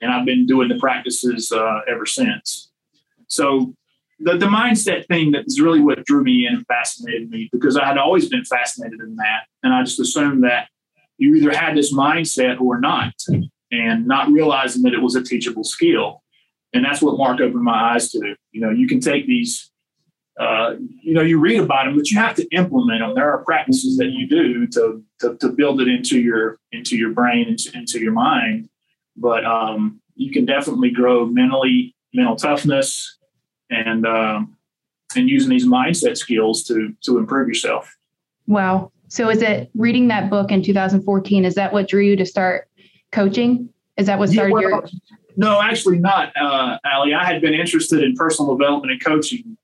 and 0.00 0.12
I've 0.12 0.26
been 0.26 0.46
doing 0.46 0.68
the 0.68 0.78
practices 0.78 1.52
uh, 1.52 1.80
ever 1.88 2.06
since. 2.06 2.70
So 3.28 3.74
the, 4.18 4.36
the 4.36 4.46
mindset 4.46 5.06
thing 5.06 5.32
that 5.32 5.44
is 5.46 5.60
really 5.60 5.80
what 5.80 6.04
drew 6.04 6.22
me 6.22 6.46
in 6.46 6.54
and 6.54 6.66
fascinated 6.66 7.30
me 7.30 7.48
because 7.52 7.76
I 7.76 7.84
had 7.86 7.98
always 7.98 8.28
been 8.28 8.44
fascinated 8.44 9.00
in 9.00 9.16
that. 9.16 9.42
And 9.62 9.74
I 9.74 9.82
just 9.82 10.00
assumed 10.00 10.44
that 10.44 10.68
you 11.18 11.34
either 11.34 11.56
had 11.56 11.76
this 11.76 11.94
mindset 11.94 12.60
or 12.60 12.78
not, 12.78 13.14
and 13.72 14.06
not 14.06 14.30
realizing 14.30 14.82
that 14.82 14.92
it 14.92 15.00
was 15.02 15.16
a 15.16 15.22
teachable 15.22 15.64
skill. 15.64 16.22
And 16.72 16.84
that's 16.84 17.00
what 17.00 17.16
Mark 17.16 17.40
opened 17.40 17.64
my 17.64 17.94
eyes 17.94 18.10
to. 18.12 18.36
You 18.52 18.60
know, 18.60 18.70
you 18.70 18.86
can 18.86 19.00
take 19.00 19.26
these, 19.26 19.70
uh, 20.38 20.74
you 21.02 21.14
know, 21.14 21.22
you 21.22 21.40
read 21.40 21.60
about 21.60 21.86
them, 21.86 21.96
but 21.96 22.10
you 22.10 22.18
have 22.18 22.36
to 22.36 22.46
implement 22.54 23.00
them. 23.00 23.14
There 23.14 23.30
are 23.30 23.42
practices 23.44 23.96
that 23.96 24.10
you 24.10 24.28
do 24.28 24.66
to, 24.68 25.02
to, 25.20 25.36
to 25.38 25.48
build 25.48 25.80
it 25.80 25.88
into 25.88 26.20
your 26.20 26.58
into 26.70 26.96
your 26.96 27.10
brain, 27.12 27.48
into, 27.48 27.70
into 27.74 27.98
your 27.98 28.12
mind 28.12 28.68
but 29.16 29.44
um, 29.44 30.00
you 30.14 30.32
can 30.32 30.44
definitely 30.44 30.90
grow 30.90 31.26
mentally, 31.26 31.94
mental 32.14 32.36
toughness, 32.36 33.18
and 33.70 34.06
um, 34.06 34.56
and 35.14 35.28
using 35.28 35.50
these 35.50 35.66
mindset 35.66 36.16
skills 36.16 36.64
to 36.64 36.94
to 37.02 37.18
improve 37.18 37.48
yourself. 37.48 37.96
Wow. 38.46 38.92
So 39.08 39.28
is 39.30 39.42
it 39.42 39.70
reading 39.74 40.08
that 40.08 40.30
book 40.30 40.50
in 40.50 40.62
2014? 40.62 41.44
Is 41.44 41.54
that 41.54 41.72
what 41.72 41.88
drew 41.88 42.02
you 42.02 42.16
to 42.16 42.26
start 42.26 42.68
coaching? 43.12 43.68
Is 43.96 44.06
that 44.06 44.18
what 44.18 44.30
started 44.30 44.50
yeah, 44.50 44.52
well, 44.52 44.62
your? 44.62 44.88
No, 45.36 45.60
actually 45.60 45.98
not, 45.98 46.32
uh, 46.36 46.78
Allie. 46.84 47.14
I 47.14 47.24
had 47.24 47.40
been 47.40 47.54
interested 47.54 48.02
in 48.02 48.14
personal 48.14 48.56
development 48.56 48.92
and 48.92 49.04
coaching 49.04 49.56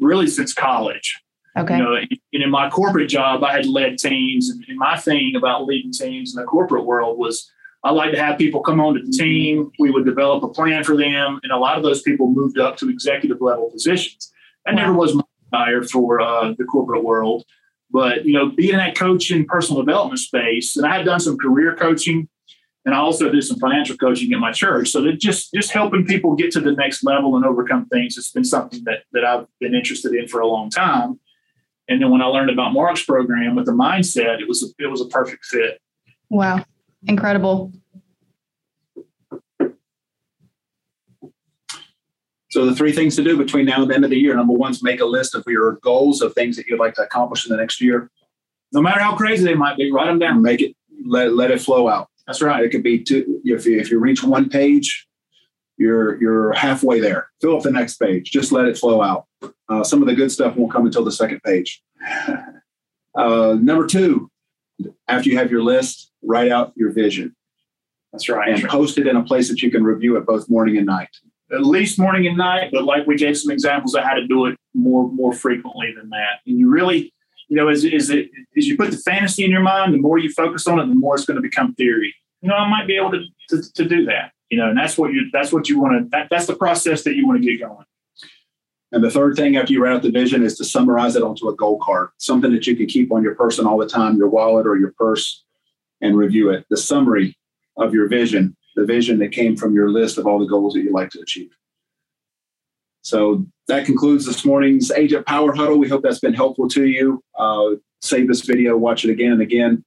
really 0.00 0.26
since 0.26 0.52
college. 0.52 1.20
Okay. 1.56 1.76
You 1.76 1.82
know, 1.82 1.94
and 1.94 2.18
in 2.32 2.50
my 2.50 2.70
corporate 2.70 3.08
job, 3.08 3.42
I 3.42 3.52
had 3.52 3.66
led 3.66 3.98
teams, 3.98 4.48
and 4.50 4.64
my 4.76 4.96
thing 4.96 5.34
about 5.34 5.64
leading 5.64 5.92
teams 5.92 6.36
in 6.36 6.40
the 6.40 6.46
corporate 6.46 6.84
world 6.84 7.18
was 7.18 7.50
I 7.84 7.92
like 7.92 8.12
to 8.12 8.20
have 8.20 8.38
people 8.38 8.60
come 8.60 8.80
onto 8.80 9.04
the 9.04 9.12
team. 9.12 9.70
We 9.78 9.90
would 9.90 10.04
develop 10.04 10.42
a 10.42 10.48
plan 10.48 10.82
for 10.82 10.96
them, 10.96 11.38
and 11.42 11.52
a 11.52 11.58
lot 11.58 11.76
of 11.76 11.82
those 11.82 12.02
people 12.02 12.28
moved 12.30 12.58
up 12.58 12.76
to 12.78 12.90
executive 12.90 13.40
level 13.40 13.70
positions. 13.70 14.32
That 14.66 14.74
never 14.74 14.92
was 14.92 15.14
my 15.14 15.22
desire 15.50 15.82
for 15.84 16.20
uh, 16.20 16.54
the 16.58 16.64
corporate 16.64 17.04
world, 17.04 17.44
but 17.90 18.24
you 18.24 18.32
know, 18.32 18.50
being 18.50 18.76
that 18.76 18.96
coach 18.96 19.30
in 19.30 19.44
personal 19.44 19.82
development 19.82 20.18
space, 20.18 20.76
and 20.76 20.84
I 20.84 20.96
had 20.96 21.06
done 21.06 21.20
some 21.20 21.38
career 21.38 21.76
coaching, 21.76 22.28
and 22.84 22.94
I 22.94 22.98
also 22.98 23.30
did 23.30 23.44
some 23.44 23.58
financial 23.58 23.96
coaching 23.96 24.32
at 24.32 24.40
my 24.40 24.50
church. 24.50 24.88
So 24.88 25.00
that 25.02 25.20
just 25.20 25.52
just 25.54 25.70
helping 25.70 26.04
people 26.04 26.34
get 26.34 26.50
to 26.52 26.60
the 26.60 26.72
next 26.72 27.04
level 27.04 27.36
and 27.36 27.44
overcome 27.44 27.86
things 27.86 28.16
has 28.16 28.30
been 28.30 28.44
something 28.44 28.82
that 28.84 29.04
that 29.12 29.24
I've 29.24 29.46
been 29.60 29.74
interested 29.74 30.12
in 30.14 30.26
for 30.26 30.40
a 30.40 30.48
long 30.48 30.68
time. 30.68 31.20
And 31.88 32.02
then 32.02 32.10
when 32.10 32.20
I 32.20 32.26
learned 32.26 32.50
about 32.50 32.72
Mark's 32.72 33.04
program 33.04 33.54
with 33.54 33.66
the 33.66 33.72
mindset, 33.72 34.40
it 34.40 34.48
was 34.48 34.62
a, 34.62 34.82
it 34.82 34.88
was 34.88 35.00
a 35.00 35.06
perfect 35.06 35.46
fit. 35.46 35.80
Wow. 36.28 36.64
Incredible. 37.06 37.72
So 42.50 42.64
the 42.64 42.74
three 42.74 42.92
things 42.92 43.14
to 43.16 43.22
do 43.22 43.36
between 43.36 43.66
now 43.66 43.82
and 43.82 43.90
the 43.90 43.94
end 43.94 44.04
of 44.04 44.10
the 44.10 44.18
year. 44.18 44.34
Number 44.34 44.54
one 44.54 44.70
is 44.70 44.82
make 44.82 45.00
a 45.00 45.04
list 45.04 45.34
of 45.34 45.44
your 45.46 45.72
goals 45.82 46.22
of 46.22 46.32
things 46.32 46.56
that 46.56 46.66
you'd 46.66 46.80
like 46.80 46.94
to 46.94 47.02
accomplish 47.02 47.46
in 47.46 47.54
the 47.54 47.60
next 47.60 47.80
year. 47.80 48.10
No 48.72 48.80
matter 48.80 49.00
how 49.00 49.16
crazy 49.16 49.44
they 49.44 49.54
might 49.54 49.76
be, 49.76 49.92
write 49.92 50.06
them 50.06 50.18
down. 50.18 50.42
Make 50.42 50.62
it 50.62 50.74
let, 51.06 51.34
let 51.34 51.50
it 51.50 51.60
flow 51.60 51.88
out. 51.88 52.08
That's 52.26 52.42
right. 52.42 52.64
It 52.64 52.70
could 52.70 52.82
be 52.82 53.02
two, 53.02 53.40
if 53.44 53.66
you, 53.66 53.78
if 53.78 53.90
you 53.90 53.98
reach 53.98 54.24
one 54.24 54.48
page, 54.48 55.06
you're 55.78 56.20
you're 56.20 56.52
halfway 56.52 57.00
there. 57.00 57.28
Fill 57.40 57.56
up 57.56 57.62
the 57.62 57.70
next 57.70 57.98
page. 57.98 58.30
Just 58.30 58.50
let 58.52 58.66
it 58.66 58.76
flow 58.76 59.00
out. 59.00 59.26
Uh, 59.68 59.84
some 59.84 60.02
of 60.02 60.08
the 60.08 60.14
good 60.14 60.32
stuff 60.32 60.56
won't 60.56 60.72
come 60.72 60.86
until 60.86 61.04
the 61.04 61.12
second 61.12 61.40
page. 61.42 61.82
Uh, 63.14 63.56
number 63.60 63.84
two, 63.84 64.30
after 65.08 65.28
you 65.28 65.36
have 65.36 65.50
your 65.50 65.62
list, 65.62 66.07
write 66.22 66.50
out 66.50 66.72
your 66.76 66.92
vision. 66.92 67.34
That's 68.12 68.28
right. 68.28 68.48
And 68.48 68.68
post 68.68 68.98
it 68.98 69.06
in 69.06 69.16
a 69.16 69.22
place 69.22 69.48
that 69.48 69.62
you 69.62 69.70
can 69.70 69.84
review 69.84 70.16
it 70.16 70.26
both 70.26 70.48
morning 70.48 70.76
and 70.76 70.86
night. 70.86 71.10
At 71.52 71.62
least 71.62 71.98
morning 71.98 72.26
and 72.26 72.36
night, 72.36 72.70
but 72.72 72.84
like 72.84 73.06
we 73.06 73.16
gave 73.16 73.36
some 73.36 73.50
examples 73.50 73.94
of 73.94 74.04
how 74.04 74.14
to 74.14 74.26
do 74.26 74.46
it 74.46 74.56
more 74.74 75.10
more 75.10 75.32
frequently 75.32 75.92
than 75.96 76.10
that. 76.10 76.40
And 76.46 76.58
you 76.58 76.68
really, 76.68 77.12
you 77.48 77.56
know, 77.56 77.68
as, 77.68 77.84
as, 77.84 78.10
it, 78.10 78.28
as 78.56 78.66
you 78.66 78.76
put 78.76 78.90
the 78.90 78.98
fantasy 78.98 79.44
in 79.44 79.50
your 79.50 79.62
mind, 79.62 79.94
the 79.94 79.98
more 79.98 80.18
you 80.18 80.30
focus 80.30 80.66
on 80.66 80.78
it, 80.78 80.86
the 80.86 80.94
more 80.94 81.14
it's 81.14 81.24
going 81.24 81.36
to 81.36 81.42
become 81.42 81.74
theory. 81.74 82.14
You 82.42 82.50
know, 82.50 82.54
I 82.54 82.68
might 82.68 82.86
be 82.86 82.96
able 82.96 83.12
to, 83.12 83.24
to, 83.48 83.72
to 83.72 83.84
do 83.84 84.04
that. 84.06 84.32
You 84.50 84.58
know, 84.58 84.68
and 84.68 84.78
that's 84.78 84.96
what 84.98 85.12
you 85.12 85.30
that's 85.32 85.52
what 85.52 85.68
you 85.68 85.80
want 85.80 86.04
to 86.04 86.08
that, 86.10 86.28
that's 86.30 86.46
the 86.46 86.56
process 86.56 87.04
that 87.04 87.14
you 87.14 87.26
want 87.26 87.42
to 87.42 87.46
get 87.46 87.60
going. 87.60 87.84
And 88.92 89.04
the 89.04 89.10
third 89.10 89.36
thing 89.36 89.56
after 89.56 89.72
you 89.72 89.82
write 89.82 89.94
out 89.94 90.02
the 90.02 90.10
vision 90.10 90.42
is 90.42 90.56
to 90.56 90.64
summarize 90.64 91.14
it 91.14 91.22
onto 91.22 91.48
a 91.48 91.56
goal 91.56 91.78
card, 91.82 92.08
something 92.16 92.52
that 92.52 92.66
you 92.66 92.74
can 92.74 92.86
keep 92.86 93.12
on 93.12 93.22
your 93.22 93.34
person 93.34 93.66
all 93.66 93.76
the 93.76 93.86
time, 93.86 94.16
your 94.16 94.28
wallet 94.28 94.66
or 94.66 94.76
your 94.76 94.94
purse, 94.98 95.44
and 96.00 96.16
review 96.16 96.50
it. 96.50 96.64
The 96.70 96.76
summary 96.76 97.36
of 97.76 97.94
your 97.94 98.08
vision, 98.08 98.56
the 98.76 98.84
vision 98.84 99.18
that 99.18 99.32
came 99.32 99.56
from 99.56 99.74
your 99.74 99.90
list 99.90 100.18
of 100.18 100.26
all 100.26 100.38
the 100.38 100.46
goals 100.46 100.74
that 100.74 100.80
you'd 100.80 100.92
like 100.92 101.10
to 101.10 101.20
achieve. 101.20 101.50
So 103.02 103.46
that 103.68 103.86
concludes 103.86 104.26
this 104.26 104.44
morning's 104.44 104.90
Agent 104.90 105.26
Power 105.26 105.54
Huddle. 105.54 105.78
We 105.78 105.88
hope 105.88 106.02
that's 106.02 106.20
been 106.20 106.34
helpful 106.34 106.68
to 106.68 106.86
you. 106.86 107.22
Uh, 107.38 107.76
save 108.02 108.28
this 108.28 108.42
video, 108.42 108.76
watch 108.76 109.04
it 109.04 109.10
again 109.10 109.32
and 109.32 109.42
again 109.42 109.84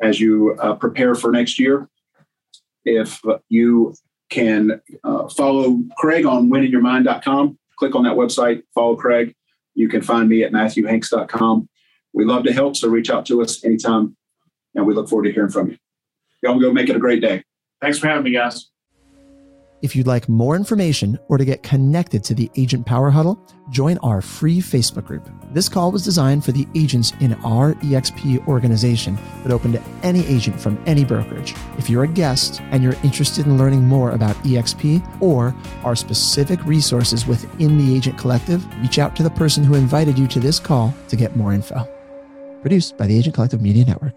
as 0.00 0.20
you 0.20 0.56
uh, 0.60 0.74
prepare 0.74 1.14
for 1.14 1.30
next 1.30 1.58
year. 1.58 1.88
If 2.84 3.20
you 3.48 3.94
can 4.30 4.80
uh, 5.04 5.28
follow 5.28 5.78
Craig 5.96 6.26
on 6.26 6.50
wininyourmind.com, 6.50 7.58
click 7.78 7.94
on 7.94 8.04
that 8.04 8.14
website, 8.14 8.62
follow 8.74 8.96
Craig. 8.96 9.34
You 9.74 9.88
can 9.88 10.02
find 10.02 10.28
me 10.28 10.42
at 10.42 10.52
matthewhanks.com. 10.52 11.68
We 12.12 12.24
love 12.24 12.44
to 12.44 12.52
help, 12.52 12.76
so 12.76 12.88
reach 12.88 13.10
out 13.10 13.26
to 13.26 13.42
us 13.42 13.64
anytime, 13.64 14.16
and 14.74 14.86
we 14.86 14.94
look 14.94 15.08
forward 15.08 15.24
to 15.24 15.32
hearing 15.32 15.50
from 15.50 15.70
you. 15.70 15.78
Y'all 16.42 16.58
go 16.58 16.72
make 16.72 16.88
it 16.88 16.96
a 16.96 17.00
great 17.00 17.20
day. 17.20 17.42
Thanks 17.80 17.98
for 17.98 18.08
having 18.08 18.24
me, 18.24 18.32
guys. 18.32 18.70
If 19.84 19.94
you'd 19.94 20.06
like 20.06 20.30
more 20.30 20.56
information 20.56 21.18
or 21.28 21.36
to 21.36 21.44
get 21.44 21.62
connected 21.62 22.24
to 22.24 22.34
the 22.34 22.50
Agent 22.56 22.86
Power 22.86 23.10
Huddle, 23.10 23.38
join 23.68 23.98
our 23.98 24.22
free 24.22 24.60
Facebook 24.60 25.04
group. 25.04 25.28
This 25.52 25.68
call 25.68 25.92
was 25.92 26.02
designed 26.02 26.42
for 26.42 26.52
the 26.52 26.66
agents 26.74 27.12
in 27.20 27.34
our 27.44 27.74
EXP 27.74 28.48
organization, 28.48 29.18
but 29.42 29.52
open 29.52 29.72
to 29.72 29.82
any 30.02 30.26
agent 30.26 30.58
from 30.58 30.82
any 30.86 31.04
brokerage. 31.04 31.54
If 31.76 31.90
you're 31.90 32.04
a 32.04 32.08
guest 32.08 32.62
and 32.70 32.82
you're 32.82 32.96
interested 33.04 33.44
in 33.44 33.58
learning 33.58 33.82
more 33.82 34.12
about 34.12 34.36
EXP 34.36 35.20
or 35.20 35.54
our 35.82 35.94
specific 35.94 36.64
resources 36.64 37.26
within 37.26 37.76
the 37.76 37.94
Agent 37.94 38.16
Collective, 38.16 38.66
reach 38.80 38.98
out 38.98 39.14
to 39.16 39.22
the 39.22 39.28
person 39.28 39.62
who 39.62 39.74
invited 39.74 40.18
you 40.18 40.26
to 40.28 40.40
this 40.40 40.58
call 40.58 40.94
to 41.08 41.16
get 41.16 41.36
more 41.36 41.52
info. 41.52 41.86
Produced 42.62 42.96
by 42.96 43.06
the 43.06 43.18
Agent 43.18 43.34
Collective 43.34 43.60
Media 43.60 43.84
Network. 43.84 44.14